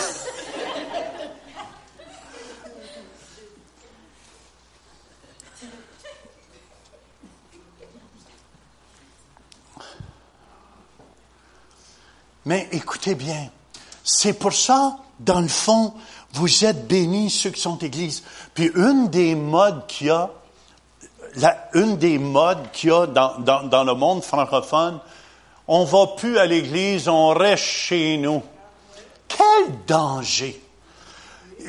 [12.46, 13.50] Mais écoutez bien,
[14.04, 15.92] c'est pour ça, dans le fond,
[16.34, 18.22] vous êtes bénis, ceux qui sont églises.
[18.54, 20.30] Puis une des modes qu'il y a,
[21.74, 24.98] une des modes qu'il y a dans, dans, le monde francophone,
[25.68, 28.42] on va plus à l'église, on reste chez nous.
[29.28, 30.60] Quel danger!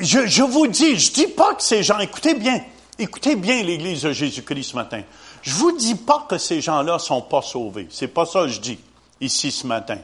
[0.00, 2.60] Je, je vous dis, je dis pas que ces gens, écoutez bien,
[2.98, 5.02] écoutez bien l'église de Jésus-Christ ce matin.
[5.42, 7.88] Je vous dis pas que ces gens-là sont pas sauvés.
[7.90, 8.78] C'est pas ça que je dis
[9.20, 9.98] ici ce matin.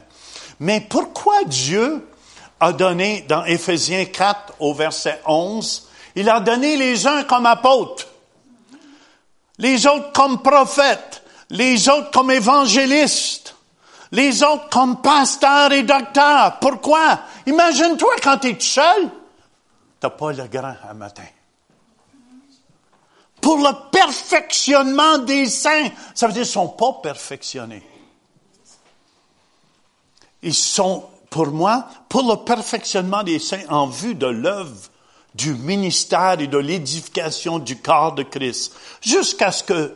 [0.59, 2.05] Mais pourquoi Dieu
[2.59, 8.07] a donné dans Éphésiens 4 au verset 11, il a donné les uns comme apôtres,
[9.59, 13.55] les autres comme prophètes, les autres comme évangélistes,
[14.11, 16.57] Les autres comme pasteur et docteur.
[16.59, 17.19] Pourquoi?
[17.45, 19.09] Imagine-toi quand tu es tout seul,
[19.99, 21.27] t'as pas le grand à matin.
[23.39, 25.89] Pour le perfectionnement des saints.
[26.13, 27.83] Ça veut dire qu'ils sont pas perfectionnés.
[30.41, 34.89] Ils sont, pour moi, pour le perfectionnement des saints en vue de l'œuvre
[35.35, 39.95] du ministère et de l'édification du corps de Christ, jusqu'à ce que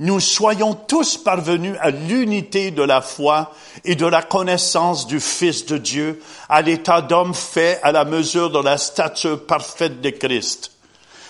[0.00, 3.52] nous soyons tous parvenus à l'unité de la foi
[3.84, 8.50] et de la connaissance du Fils de Dieu, à l'état d'homme fait à la mesure
[8.50, 10.72] de la stature parfaite de Christ.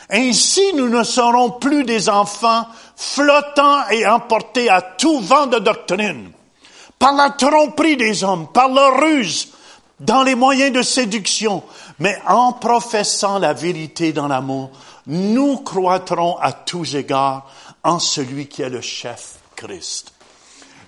[0.08, 2.66] Ainsi, nous ne serons plus des enfants
[2.96, 6.30] flottants et emportés à tout vent de doctrine,
[6.98, 9.48] par la tromperie des hommes, par leur ruse,
[9.98, 11.62] dans les moyens de séduction,
[12.00, 14.70] mais en professant la vérité dans l'amour,
[15.06, 17.46] nous croîtrons à tous égards
[17.84, 20.12] en celui qui est le chef Christ.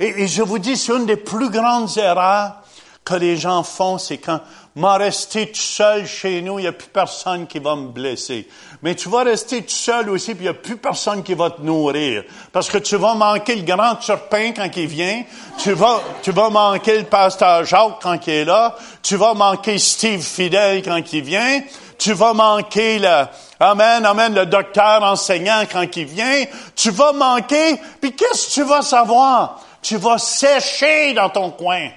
[0.01, 2.57] Et, je vous dis, c'est une des plus grandes erreurs
[3.05, 4.41] que les gens font, c'est quand
[4.75, 8.49] m'a resté seul chez nous, il n'y a plus personne qui va me blesser.
[8.83, 11.51] Mais tu vas rester tout seul aussi, puis il n'y a plus personne qui va
[11.51, 12.25] te nourrir.
[12.53, 15.23] Parce que tu vas manquer le grand turpin quand il vient,
[15.59, 19.79] tu vas, tu vas manquer le pasteur Jacques quand il est là, tu vas manquer
[19.79, 21.63] Steve Fidel quand il vient,
[21.97, 23.27] tu vas manquer le,
[23.65, 26.43] Amen, amen, le docteur enseignant quand il vient,
[26.75, 29.61] tu vas manquer, puis qu'est-ce que tu vas savoir?
[29.81, 31.91] Tu vas sécher dans ton coin.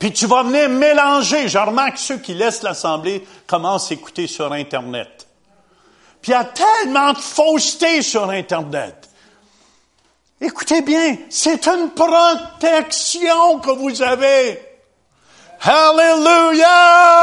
[0.00, 1.46] Puis tu vas venir mélanger.
[1.46, 5.28] Je remarque ceux qui laissent l'Assemblée commencent à écouter sur Internet.
[6.22, 9.08] Puis il y a tellement de fausseté sur Internet.
[10.40, 14.58] Écoutez bien, c'est une protection que vous avez.
[15.60, 17.20] Hallelujah!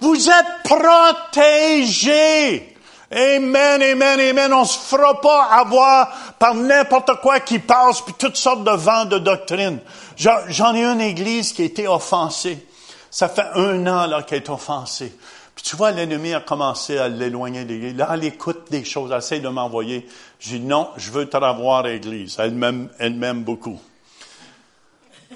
[0.00, 2.70] Vous êtes protégés.
[3.12, 4.52] Amen, amen, amen.
[4.52, 9.04] On se fera pas avoir par n'importe quoi qui passe, puis toutes sortes de vents
[9.04, 9.80] de doctrine.
[10.20, 12.66] J'en ai une église qui a été offensée.
[13.10, 15.16] Ça fait un an là qu'elle est offensée.
[15.54, 17.96] Puis tu vois, l'ennemi a commencé à l'éloigner de l'église.
[17.96, 20.06] Là, elle écoute des choses, elle essaie de m'envoyer.
[20.38, 22.36] J'ai dit non, je veux te revoir à l'église.
[22.38, 23.80] Elle m'aime, beaucoup.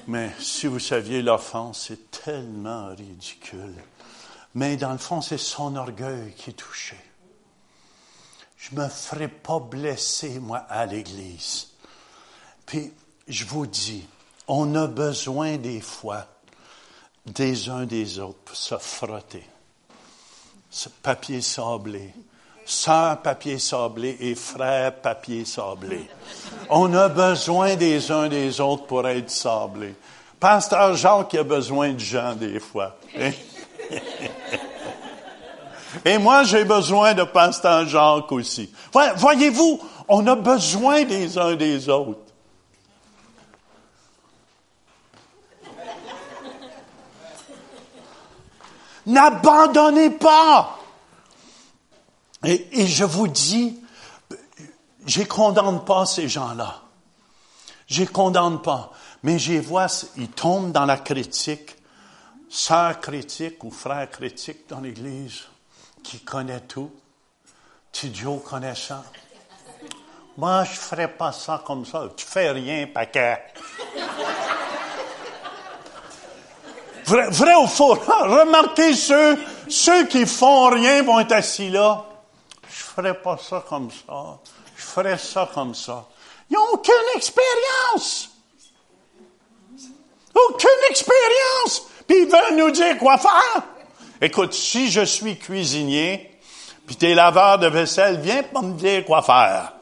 [0.06, 3.74] Mais si vous saviez l'offense, c'est tellement ridicule.
[4.54, 6.96] Mais dans le fond, c'est son orgueil qui est touché.
[8.58, 11.68] Je me ferai pas blesser, moi, à l'Église.
[12.66, 12.92] Puis,
[13.28, 14.06] je vous dis,
[14.48, 16.26] on a besoin des fois
[17.26, 19.44] des uns des autres pour se frotter.
[20.70, 22.12] Ce papier sablé.
[22.66, 26.08] Sœur papier sablé et frère papier sablé.
[26.70, 29.94] On a besoin des uns des autres pour être sablés.
[30.40, 32.96] Pasteur Jacques a besoin de gens des fois.
[36.04, 38.70] Et moi, j'ai besoin de Pasteur Jacques aussi.
[39.16, 42.23] Voyez-vous, on a besoin des uns des autres.
[49.06, 50.78] N'abandonnez pas.
[52.44, 53.78] Et, je vous dis,
[55.06, 56.82] je condamne pas ces gens-là.
[57.86, 58.92] Je condamne pas.
[59.22, 59.86] Mais je vois,
[60.16, 61.76] ils tombent dans la critique
[62.54, 65.42] sœur critique ou frère critique dans l'Église
[66.04, 66.92] qui connaît tout,
[67.90, 69.02] tu Dieu connaissant.
[70.36, 72.08] Moi, je ne ferais pas ça comme ça.
[72.16, 73.42] Tu fais rien, paquet.
[77.04, 77.94] Vrai, vrai ou faux?
[77.94, 79.38] Remarquez ceux,
[79.68, 82.04] ceux qui font rien vont être assis là.
[82.68, 84.38] Je ferais pas ça comme ça.
[84.76, 86.06] Je ferais ça comme ça.
[86.50, 88.30] Ils n'ont aucune expérience.
[90.34, 93.62] Aucune expérience puis ils veulent nous dire quoi faire.
[94.20, 96.30] Écoute, si je suis cuisinier,
[96.86, 99.73] puis t'es laveur de vaisselle, viens pas me dire quoi faire.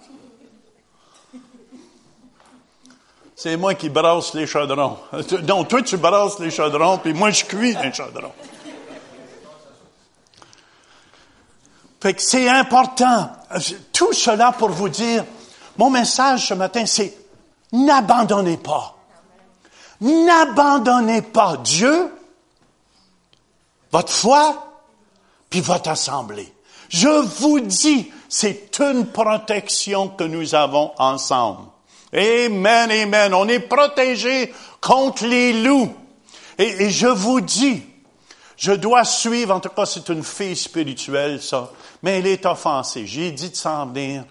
[3.43, 4.99] C'est moi qui brasse les chaudrons.
[5.49, 8.31] Non, toi tu brasses les chaudrons, puis moi je cuis les chaudrons.
[12.01, 13.33] Fait que c'est important.
[13.93, 15.25] Tout cela pour vous dire,
[15.77, 17.19] mon message ce matin, c'est
[17.73, 18.97] n'abandonnez pas.
[20.01, 22.15] N'abandonnez pas Dieu,
[23.91, 24.69] votre foi,
[25.51, 26.55] puis votre assemblée.
[26.91, 31.72] Je vous dis, c'est une protection que nous avons ensemble.
[32.13, 33.35] Amen, amen.
[33.35, 35.95] On est protégé contre les loups.
[36.59, 37.83] Et, je vous dis,
[38.57, 41.71] je dois suivre, en tout cas c'est une fille spirituelle ça,
[42.03, 43.07] mais elle est offensée.
[43.07, 44.25] J'ai dit de s'en venir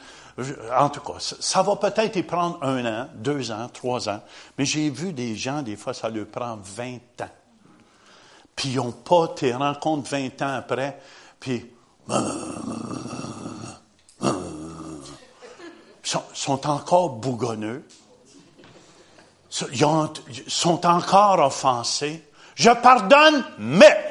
[0.78, 4.22] en tout cas, ça, va peut-être y prendre un an, deux ans, trois ans,
[4.58, 7.30] mais j'ai vu des gens, des fois, ça leur prend 20 ans.
[8.56, 11.00] Puis ils n'ont pas tes rencontres 20 ans après,
[11.40, 11.66] puis...
[16.01, 16.01] Ils
[16.34, 17.84] sont, encore bougonneux,
[19.50, 22.24] sont encore offensés.
[22.56, 24.08] Je pardonne, mais.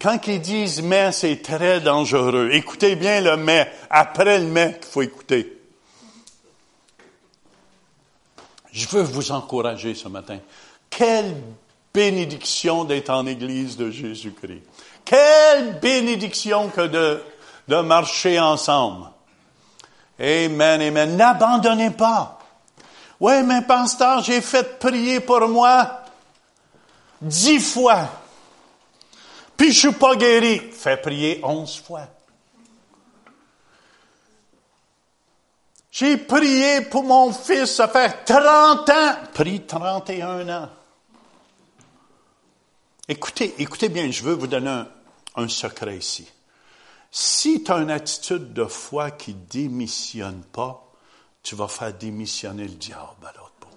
[0.00, 2.50] Quand ils disent mais, c'est très dangereux.
[2.52, 5.60] Écoutez bien le mais, après le mais qu'il faut écouter.
[8.72, 10.38] Je veux vous encourager ce matin.
[10.88, 11.36] Quelle
[11.92, 14.62] bénédiction d'être en Église de Jésus-Christ.
[15.04, 19.06] Quelle bénédiction que de marcher ensemble.
[20.20, 21.16] Amen, amen.
[21.16, 22.38] N'abandonnez pas.
[23.18, 26.02] Oui, mais pasteur, j'ai fait prier pour moi
[27.20, 28.08] dix fois.
[29.56, 30.60] Puis je suis pas guéri.
[30.72, 32.06] Fais prier onze fois.
[35.90, 39.14] J'ai prié pour mon fils, ça fait 30 ans.
[39.34, 40.68] Prie 31 ans.
[43.08, 44.84] Écoutez, écoutez bien, je veux vous donner
[45.34, 46.30] un secret ici.
[47.10, 50.86] Si tu as une attitude de foi qui démissionne pas,
[51.42, 53.68] tu vas faire démissionner le diable à l'autre bout.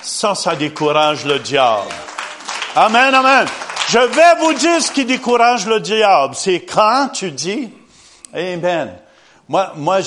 [0.00, 1.90] Ça, ça décourage le diable.
[2.76, 3.48] Amen, amen.
[3.88, 6.34] Je vais vous dire ce qui décourage le diable.
[6.36, 7.70] C'est quand tu dis,
[8.32, 8.96] Amen.
[9.48, 9.98] Moi, moi,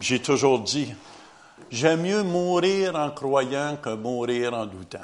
[0.00, 0.92] j'ai toujours dit,
[1.70, 4.98] j'aime mieux mourir en croyant que mourir en doutant.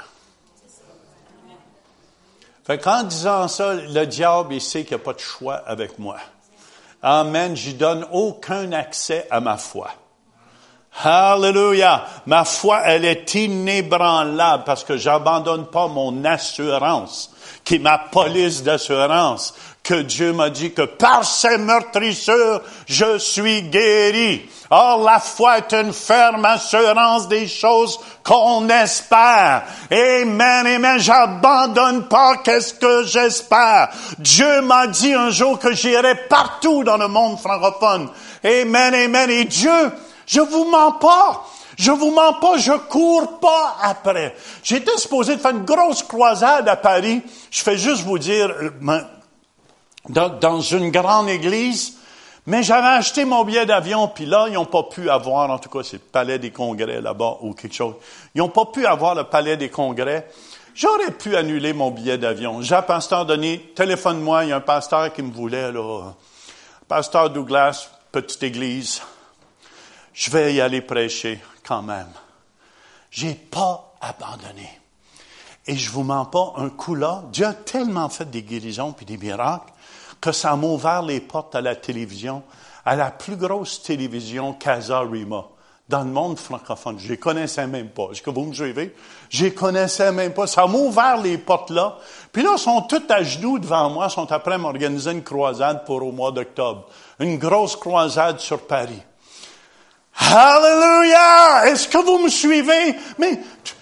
[2.66, 6.00] Fait qu'en disant ça, le diable, il sait qu'il n'y a pas de choix avec
[6.00, 6.16] moi.
[7.00, 7.55] Amen.
[7.55, 9.90] J'y donne aucun accès à ma foi.
[11.05, 12.07] Hallelujah.
[12.26, 18.64] Ma foi, elle est inébranlable parce que j'abandonne pas mon assurance, qui est ma police
[18.64, 19.55] d'assurance,
[19.87, 24.42] que Dieu m'a dit que par ses meurtrissures, je suis guéri.
[24.68, 29.62] Or, la foi est une ferme assurance des choses qu'on espère.
[29.92, 30.99] Amen, amen.
[30.99, 33.90] J'abandonne pas qu'est-ce que j'espère.
[34.18, 38.09] Dieu m'a dit un jour que j'irai partout dans le monde francophone.
[38.44, 39.31] Amen, amen.
[39.31, 39.92] Et Dieu,
[40.27, 41.44] je vous mens pas.
[41.79, 44.35] Je vous mens pas, je cours pas après.
[44.64, 47.22] J'étais supposé de faire une grosse croisade à Paris.
[47.51, 48.51] Je fais juste vous dire,
[50.14, 51.99] euh, dans, une grande église,
[52.47, 55.69] mais j'avais acheté mon billet d'avion, puis là, ils n'ont pas pu avoir, en tout
[55.69, 57.95] cas, c'est le palais des congrès là-bas ou quelque chose.
[58.35, 60.29] Ils n'ont pas pu avoir le palais des congrès.
[60.75, 62.61] J'aurais pu annuler mon billet d'avion.
[62.62, 66.12] J'ai un pasteur donné, téléphone-moi, il y a un pasteur qui me voulait, là.
[66.87, 69.03] Pasteur Douglas, petite église.
[70.12, 72.11] Je vais y aller prêcher quand même.
[73.11, 74.69] J'ai pas abandonné.
[75.66, 79.05] Et je vous mens pas, un coup là, Dieu a tellement fait des guérisons puis
[79.05, 79.72] des miracles
[80.20, 82.42] que ça m'a ouvert les portes à la télévision,
[82.85, 85.44] à la plus grosse télévision Casa Rima
[85.88, 86.98] dans le monde francophone.
[86.98, 88.09] Je les connaissais même pas.
[88.11, 88.94] Est-ce que vous me suivez?
[89.29, 90.46] Je les connaissais même pas.
[90.46, 91.98] Ça m'a ouvert les portes là.
[92.33, 96.02] Puis là, ils sont tous à genoux devant moi, sont après m'organiser une croisade pour
[96.02, 96.87] au mois d'octobre.
[97.20, 99.02] Une grosse croisade sur Paris.
[100.18, 101.66] Hallelujah!
[101.66, 102.96] Est-ce que vous me suivez?
[103.18, 103.38] Mais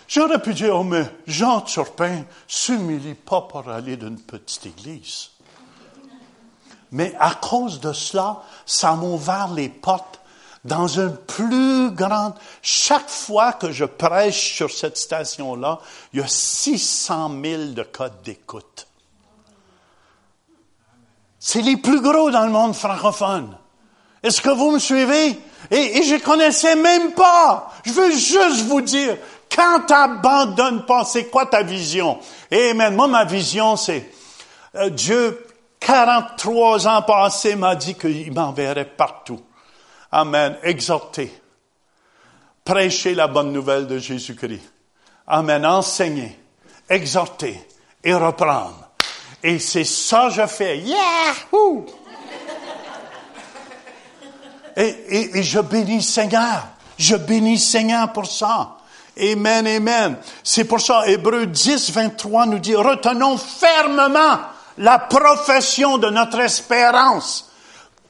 [0.08, 5.30] j'aurais pu dire, oh, mais Jean Turpin s'humilie pas pour aller d'une petite église.
[6.92, 10.20] Mais à cause de cela, ça m'a ouvert les portes
[10.64, 12.34] dans une plus grande...
[12.62, 15.80] Chaque fois que je prêche sur cette station-là,
[16.12, 18.86] il y a 600 000 de codes d'écoute.
[21.38, 23.56] C'est les plus gros dans le monde francophone.
[24.22, 25.38] Est-ce que vous me suivez?
[25.70, 27.70] Et, et je connaissais même pas.
[27.84, 29.18] Je veux juste vous dire,
[29.54, 32.18] quand t'abandonnes pas, c'est quoi ta vision?
[32.52, 32.94] Amen.
[32.94, 34.10] Moi, ma vision, c'est
[34.76, 35.46] euh, Dieu
[35.80, 39.40] 43 ans passés, m'a dit qu'il m'enverrait partout.
[40.10, 40.56] Amen.
[40.62, 41.32] Exhorter.
[42.64, 44.72] Prêcher la bonne nouvelle de Jésus-Christ.
[45.26, 45.66] Amen.
[45.66, 46.38] Enseigner.
[46.88, 47.60] Exhorter.
[48.02, 48.90] Et reprendre.
[49.42, 50.78] Et c'est ça que je fais.
[50.78, 50.96] Yeah!
[54.76, 56.66] Et, et, je bénis Seigneur.
[56.98, 58.78] Je bénis Seigneur pour ça.
[59.20, 60.16] Amen, amen.
[60.42, 64.38] C'est pour ça, Hébreu 10, 23 nous dit, retenons fermement
[64.78, 67.50] la profession de notre espérance.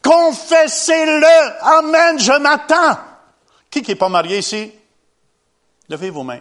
[0.02, 1.62] Confessez-le.
[1.78, 2.98] Amen, je m'attends.
[3.70, 4.72] Qui qui est pas marié ici?
[5.88, 6.40] Levez vos mains.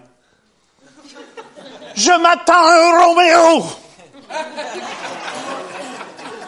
[1.95, 3.66] Je m'attends un Roméo.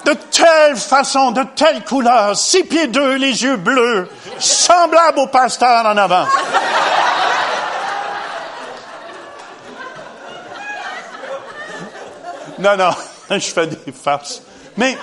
[0.05, 4.07] De telle façon, de telle couleur, six pieds deux, les yeux bleus,
[4.38, 6.28] semblable au pasteur en avant.
[12.60, 12.91] Non, non.
[13.30, 14.41] je fais des farces.
[14.78, 14.97] Mais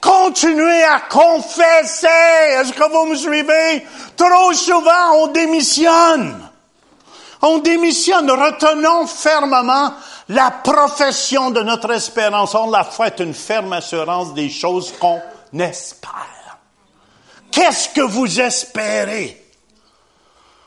[0.00, 2.06] continuez à confesser.
[2.50, 3.86] Est-ce que vous me suivez?
[4.16, 6.48] Trop souvent, on démissionne.
[7.42, 8.30] On démissionne.
[8.30, 9.94] Retenons fermement
[10.28, 12.54] la profession de notre espérance.
[12.70, 15.20] La foi est une ferme assurance des choses qu'on
[15.58, 16.58] espère.
[17.50, 19.44] Qu'est-ce que vous espérez?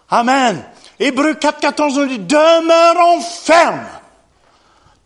[0.10, 0.64] Amen.
[1.00, 3.88] Hébreu 4, 14 nous dit, demeurons fermes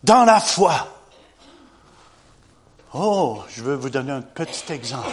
[0.05, 0.87] dans la foi.
[2.93, 5.09] Oh, je veux vous donner un petit exemple.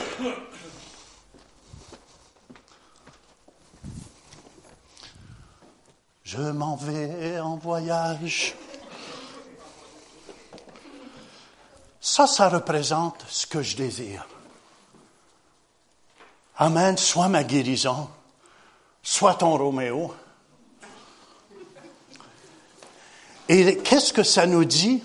[6.22, 8.54] Je m'en vais en voyage.
[12.00, 14.26] Ça, ça représente ce que je désire.
[16.58, 18.10] Amen, soit ma guérison,
[19.02, 20.14] soit ton Roméo.
[23.48, 25.02] Et qu'est-ce que ça nous dit?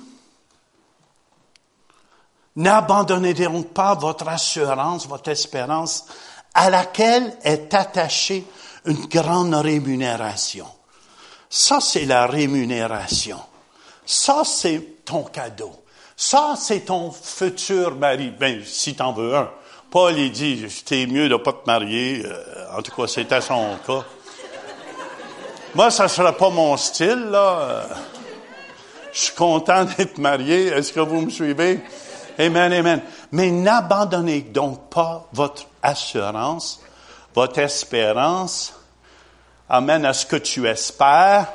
[2.55, 6.05] N'abandonnez donc pas votre assurance, votre espérance,
[6.53, 8.45] à laquelle est attachée
[8.85, 10.65] une grande rémunération.
[11.49, 13.39] Ça, c'est la rémunération.
[14.05, 15.71] Ça, c'est ton cadeau.
[16.15, 18.31] Ça, c'est ton futur mari.
[18.31, 19.51] Ben, si t'en veux un.
[19.91, 22.23] Paul, il dit, c'était mieux de pas te marier.
[22.25, 24.03] Euh, en tout cas, c'était son cas.
[25.75, 27.87] Moi, ça sera pas mon style, là.
[29.17, 30.67] Je suis content d'être marié.
[30.67, 31.79] Est-ce que vous me suivez?
[32.37, 33.01] Amen, amen.
[33.31, 36.79] Mais n'abandonnez donc pas votre assurance,
[37.33, 38.75] votre espérance.
[39.69, 41.51] Amen à ce que tu espères,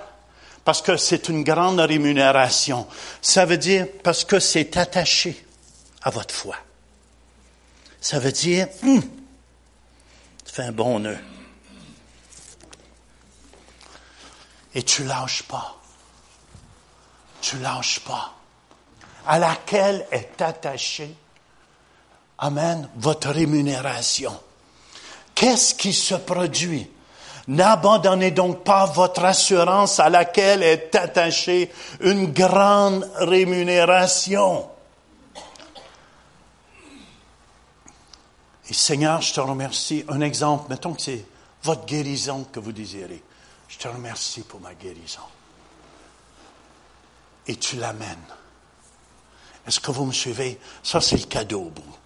[0.65, 2.85] parce que c'est une grande rémunération.
[3.21, 5.47] Ça veut dire parce que c'est attaché
[6.03, 6.57] à votre foi.
[8.01, 9.03] Ça veut dire, hum,
[10.45, 11.19] tu fais un bon nœud.
[14.75, 15.77] Et tu lâches pas.
[17.43, 18.33] Tu lâches pas
[19.27, 21.15] à laquelle est attachée,
[22.39, 24.37] Amen, votre rémunération.
[25.35, 26.91] Qu'est-ce qui se produit?
[27.47, 31.71] N'abandonnez donc pas votre assurance à laquelle est attachée
[32.01, 34.69] une grande rémunération.
[38.69, 40.05] Et Seigneur, je te remercie.
[40.09, 41.25] Un exemple, mettons que c'est
[41.63, 43.23] votre guérison que vous désirez.
[43.69, 45.21] Je te remercie pour ma guérison.
[47.47, 48.17] Et tu l'amènes.
[49.67, 50.59] Est-ce que vous me suivez?
[50.83, 51.97] Ça, c'est le cadeau au bout.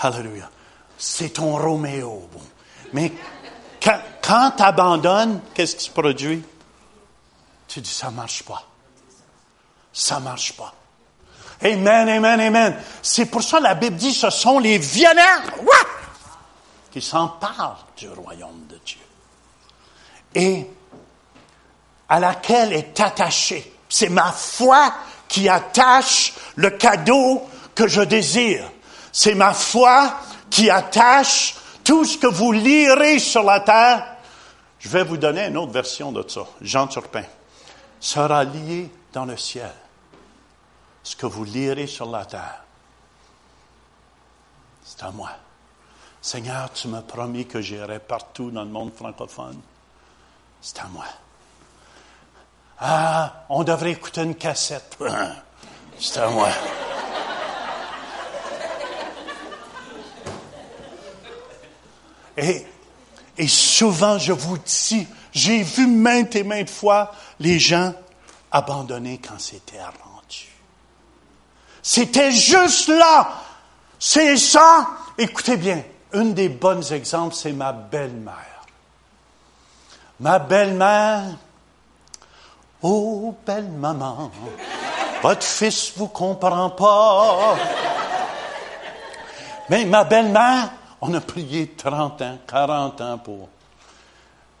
[0.00, 0.50] Hallelujah.
[0.98, 2.48] C'est ton Roméo bout.
[2.92, 3.12] Mais
[4.22, 6.42] quand, tu abandonnes, qu'est-ce qui se produit?
[7.68, 8.64] Tu dis, ça marche pas.
[9.92, 10.74] Ça marche pas.
[11.62, 12.82] Amen, amen, amen.
[13.02, 15.42] C'est pour ça que la Bible dit, ce sont les violents
[16.90, 19.00] qui s'emparent du royaume de Dieu.
[20.34, 20.66] Et
[22.08, 23.75] à laquelle est attachée.
[23.88, 24.92] C'est ma foi
[25.28, 27.42] qui attache le cadeau
[27.74, 28.70] que je désire.
[29.12, 30.16] C'est ma foi
[30.50, 34.16] qui attache tout ce que vous lirez sur la terre.
[34.78, 36.42] Je vais vous donner une autre version de ça.
[36.60, 37.24] Jean Turpin.
[38.00, 39.72] Sera lié dans le ciel.
[41.02, 42.62] Ce que vous lirez sur la terre.
[44.84, 45.30] C'est à moi.
[46.20, 49.60] Seigneur, tu m'as promis que j'irai partout dans le monde francophone.
[50.60, 51.04] C'est à moi.
[52.78, 54.98] Ah, on devrait écouter une cassette.
[55.98, 56.48] C'est à moi.
[62.36, 67.94] Et, souvent, je vous dis, j'ai vu maintes et maintes fois les gens
[68.52, 70.48] abandonner quand c'était rendu.
[71.82, 73.42] C'était juste là.
[73.98, 74.88] C'est ça.
[75.16, 78.66] Écoutez bien, un des bons exemples, c'est ma belle-mère.
[80.20, 81.24] Ma belle-mère,
[82.88, 84.30] Oh, belle maman,
[85.20, 87.56] votre fils vous comprend pas.
[89.68, 90.70] Mais ma belle-mère,
[91.00, 93.48] on a prié 30 ans, 40 ans pour.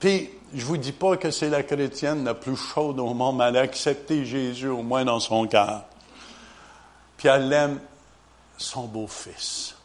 [0.00, 3.44] Puis, je vous dis pas que c'est la chrétienne la plus chaude au monde, mais
[3.44, 5.84] elle a accepté Jésus au moins dans son cœur.
[7.16, 7.78] Puis elle aime
[8.58, 9.75] son beau-fils.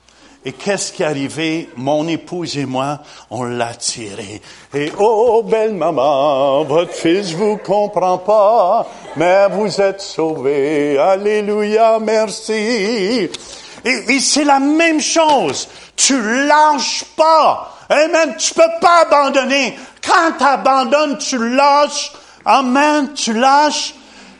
[0.43, 1.69] Et qu'est-ce qui est arrivé?
[1.75, 4.41] Mon épouse et moi, on l'a tiré.
[4.73, 8.87] Et oh, belle maman, votre fils vous comprend pas,
[9.17, 10.97] mais vous êtes sauvé.
[10.97, 12.53] Alléluia, merci.
[12.53, 13.29] Et,
[13.85, 15.67] et c'est la même chose.
[15.95, 17.77] Tu lâches pas.
[17.87, 18.35] Amen.
[18.35, 19.77] Tu peux pas abandonner.
[20.03, 22.13] Quand tu abandonnes, tu lâches.
[22.45, 23.13] Amen.
[23.13, 23.93] Tu lâches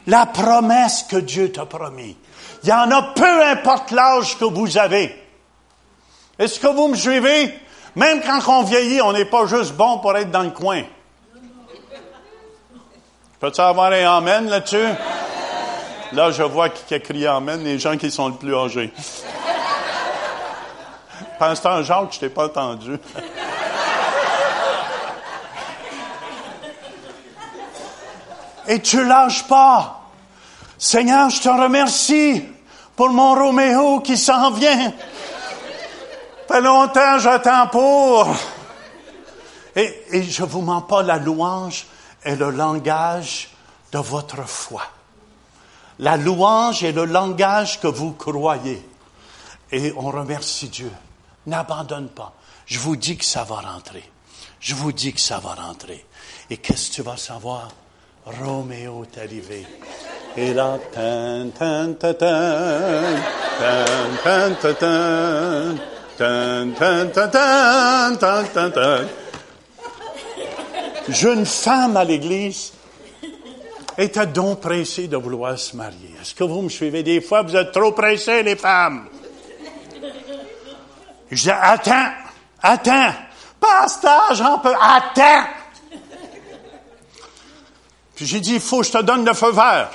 [0.07, 2.17] la promesse que Dieu t'a promis.
[2.63, 5.20] Il y en a peu importe l'âge que vous avez.
[6.41, 7.53] Est-ce que vous me suivez?
[7.95, 10.81] Même quand on vieillit, on n'est pas juste bon pour être dans le coin.
[13.39, 14.87] Peux-tu avoir un Amen là-dessus?
[16.13, 18.91] Là, je vois qui a crié Amen, les gens qui sont le plus âgés.
[21.37, 22.97] Pasteur Jacques, je t'ai pas entendu.
[28.67, 30.01] Et tu lâches pas.
[30.79, 32.43] Seigneur, je te remercie
[32.95, 34.91] pour mon Roméo qui s'en vient.
[36.51, 38.27] Fait longtemps j'attends pour.
[39.75, 41.85] Et, et je vous mens pas, la louange
[42.23, 43.49] est le langage
[43.91, 44.83] de votre foi.
[45.99, 48.85] La louange est le langage que vous croyez.
[49.71, 50.91] Et on remercie Dieu.
[51.45, 52.33] N'abandonne pas.
[52.65, 54.03] Je vous dis que ça va rentrer.
[54.59, 56.05] Je vous dis que ça va rentrer.
[56.49, 57.69] Et qu'est-ce que tu vas savoir?
[58.25, 59.65] Roméo est arrivé.
[60.37, 63.15] Et là, tan, tan, tan, tan,
[63.59, 65.75] tan, tan, tan, tan,
[71.09, 72.73] Jeune femme à l'église
[73.97, 76.15] était donc pressée de vouloir se marier?
[76.21, 77.03] Est-ce que vous me suivez?
[77.03, 79.07] Des fois, vous êtes trop pressées, les femmes.
[81.31, 82.11] Je dis, attends,
[82.61, 83.13] attends,
[83.59, 85.47] pas à cet âge, on peut, attends.
[88.15, 89.89] Puis j'ai dit, il faut que je te donne le feu vert.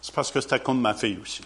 [0.00, 1.42] C'est parce que c'était comme ma fille aussi.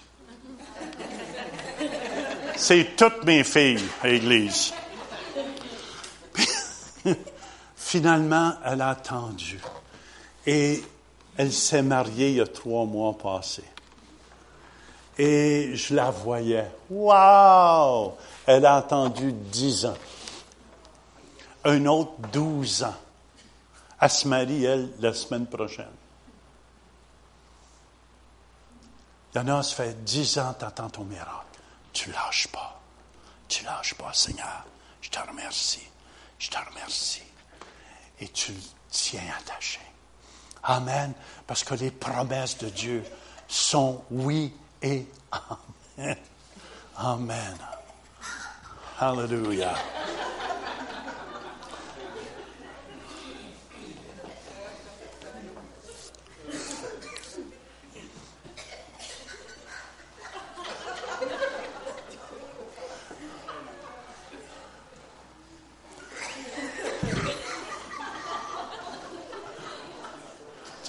[2.63, 4.73] C'est toutes mes filles à l'église.
[7.75, 9.61] Finalement, elle a attendu.
[10.47, 10.81] Et
[11.37, 13.65] elle s'est mariée il y a trois mois passés.
[15.19, 16.71] Et je la voyais.
[16.89, 18.17] Wow!
[18.47, 19.99] Elle a attendu dix ans.
[21.65, 22.95] Un autre douze ans.
[24.01, 25.87] Elle se marie, elle, la semaine prochaine.
[29.35, 31.52] Dana, ça fait dix ans, t'attends ton miracle.
[31.93, 32.81] Tu lâches pas.
[33.49, 34.65] Tu lâches pas, Seigneur.
[35.01, 35.87] Je te remercie.
[36.39, 37.23] Je te remercie.
[38.21, 38.53] Et tu
[38.91, 39.81] tiens attaché.
[40.63, 41.13] Amen.
[41.47, 43.05] Parce que les promesses de Dieu
[43.49, 45.07] sont oui et
[45.99, 46.17] amen.
[46.97, 47.59] Amen.
[49.01, 49.75] Hallelujah.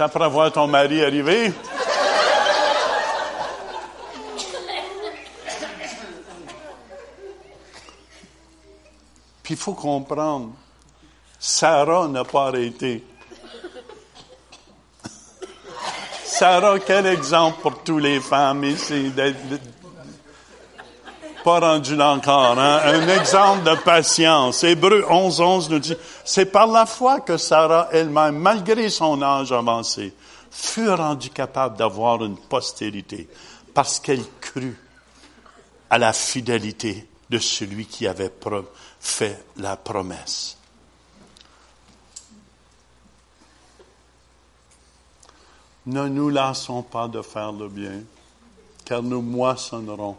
[0.03, 1.53] Après voir ton mari arriver.
[9.41, 10.51] Puis il faut comprendre,
[11.39, 13.01] Sarah n'a pas arrêté.
[16.25, 19.09] Sarah, quel exemple pour toutes les femmes ici,
[21.45, 22.81] pas rendu là encore, hein?
[22.85, 24.63] un exemple de patience.
[24.63, 25.95] Hébreu 11, 11 nous dit,
[26.25, 30.13] c'est par la foi que Sarah elle-même, malgré son âge avancé,
[30.49, 33.27] fut rendue capable d'avoir une postérité,
[33.73, 34.77] parce qu'elle crut
[35.89, 38.31] à la fidélité de celui qui avait
[38.99, 40.57] fait la promesse.
[45.85, 48.03] Ne nous lassons pas de faire le bien,
[48.85, 50.17] car nous moissonnerons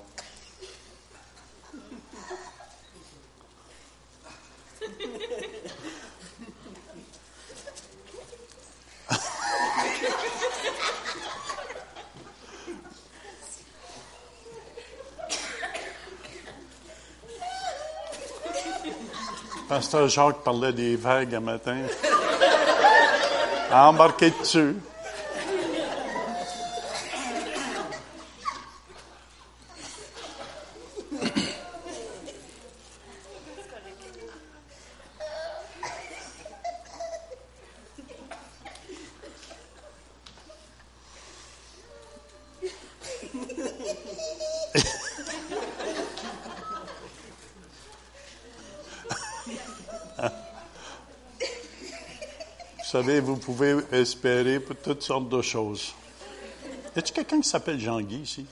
[19.68, 21.76] Pasteur Jacques parlait des vagues un matin.
[23.72, 24.76] Embarqué dessus.
[53.02, 55.94] Savez, vous pouvez espérer pour toutes sortes de choses.
[56.94, 58.46] Y a-t-il quelqu'un qui s'appelle Jean-Guy ici?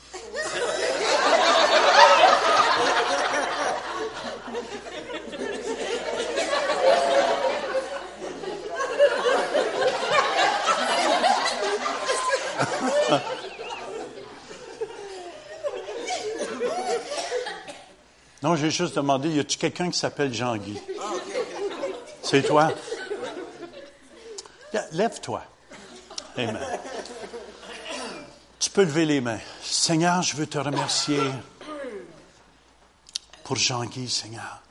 [18.42, 20.80] Non, j'ai juste demandé, y a-t-il quelqu'un qui s'appelle Jean-Guy?
[22.24, 22.72] C'est toi?
[24.92, 25.42] Lève-toi.
[26.36, 26.58] Amen.
[28.58, 29.40] Tu peux lever les mains.
[29.62, 31.20] Seigneur, je veux te remercier
[33.44, 34.62] pour Jean-Guy, Seigneur.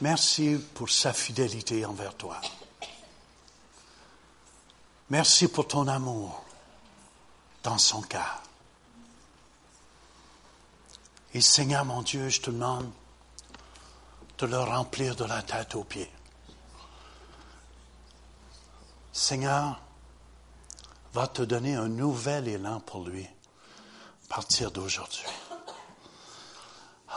[0.00, 2.40] Merci pour sa fidélité envers toi.
[5.10, 6.44] Merci pour ton amour
[7.62, 8.42] dans son cœur.
[11.34, 12.90] Et Seigneur mon Dieu, je te demande
[14.38, 16.10] de le remplir de la tête aux pieds.
[19.12, 19.80] Seigneur
[21.12, 25.26] va te donner un nouvel élan pour lui à partir d'aujourd'hui.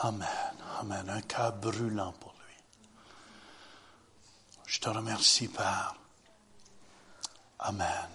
[0.02, 0.28] Amen.
[0.80, 1.10] Amen.
[1.10, 2.56] Un cœur brûlant pour lui.
[4.66, 5.96] Je te remercie, Père.
[7.60, 8.10] Amen.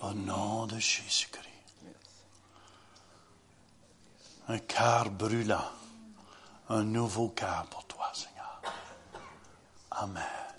[0.00, 1.46] Au nom de Jésus-Christ.
[4.48, 5.70] Un cœur brûlant.
[6.68, 8.60] Un nouveau cœur pour toi, Seigneur.
[9.92, 10.51] Amen.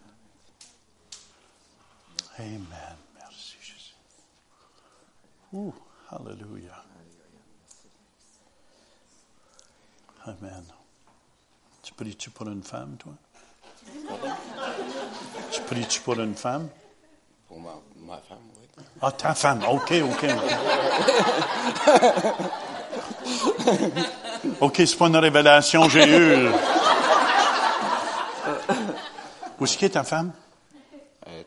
[2.39, 2.97] Amen.
[3.19, 3.95] Merci, Jésus.
[5.53, 5.73] Ouh,
[6.11, 6.83] Alléluia.
[10.25, 10.63] Amen.
[11.81, 13.13] Tu pries-tu pour une femme, toi?
[15.51, 16.69] Tu pries-tu pour une femme?
[17.47, 18.67] Pour ma, ma femme, oui.
[19.01, 19.63] Ah, ta femme.
[19.69, 20.53] OK, OK, OK.
[24.61, 26.49] OK, c'est pas une révélation j'ai eue.
[29.59, 30.31] Où est-ce qu'est ta femme?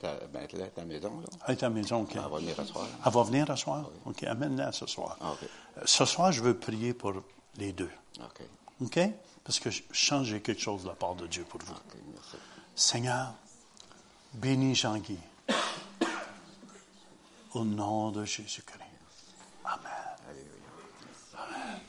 [0.07, 1.27] À, ben, elle est à la maison, là.
[1.47, 2.13] Elle est à la maison, OK.
[2.15, 2.87] Elle va venir à soir.
[3.05, 3.91] Elle va venir ce soir?
[4.05, 5.17] OK, amène-la ce soir.
[5.21, 5.33] Ah.
[5.43, 7.13] Euh, Ce soir, je veux prier pour
[7.57, 7.91] les deux.
[8.21, 8.43] OK.
[8.83, 9.01] OK?
[9.45, 11.75] Parce que je quelque chose de la part de Dieu pour vous.
[12.13, 12.37] Merci.
[12.75, 13.33] Seigneur,
[14.35, 15.19] bénis Jean-Guy.
[17.55, 18.83] Au nom de Jésus-Christ.
[19.65, 19.81] Amen.
[21.39, 21.81] Amen.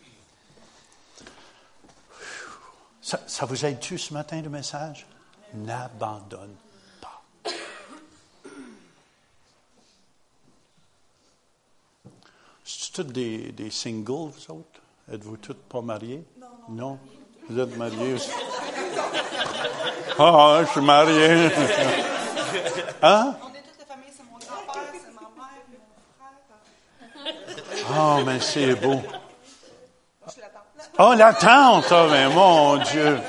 [3.01, 5.05] Ça, ça vous aide-tu ce matin le message?
[5.53, 6.55] N'abandonne
[7.01, 7.23] pas.
[12.63, 14.81] C'est toutes des, des singles, vous autres?
[15.13, 16.23] Êtes-vous toutes pas mariées?
[16.67, 16.97] Non.
[17.47, 18.31] Vous êtes mariés aussi?
[20.17, 21.49] Ah, je suis marié.
[23.03, 23.35] Hein?
[23.43, 25.61] On est toute la famille, c'est mon grand-père, c'est ma mère,
[27.13, 27.33] mon
[27.83, 27.93] frère.
[27.95, 29.03] Ah, mais c'est beau.
[30.25, 30.89] Je suis la tante.
[30.97, 33.19] Oh, la tante, oh, mais mon Dieu.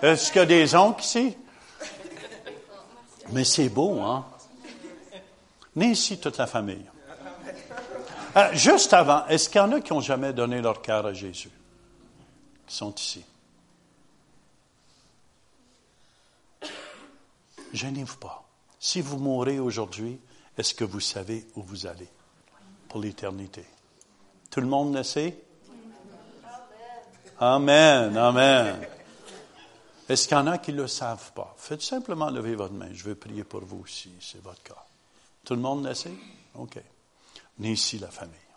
[0.00, 1.36] Est-ce qu'il y a des oncles ici?
[3.30, 4.24] Mais c'est beau, hein?
[5.74, 6.86] Venez ici, toute la famille.
[8.38, 11.12] Euh, juste avant, est-ce qu'il y en a qui n'ont jamais donné leur cœur à
[11.12, 11.50] Jésus?
[12.68, 13.24] Qui sont ici?
[17.72, 18.44] Gênez-vous pas.
[18.78, 20.20] Si vous mourrez aujourd'hui,
[20.56, 22.08] est-ce que vous savez où vous allez
[22.88, 23.64] pour l'éternité?
[24.50, 25.36] Tout le monde le sait?
[27.40, 28.86] Amen, amen.
[30.08, 31.54] Est-ce qu'il y en a qui ne le savent pas?
[31.58, 32.88] Faites simplement lever votre main.
[32.92, 34.84] Je vais prier pour vous si c'est votre cas.
[35.44, 36.14] Tout le monde le sait?
[36.54, 36.78] OK.
[37.58, 38.47] Venez ici, la famille.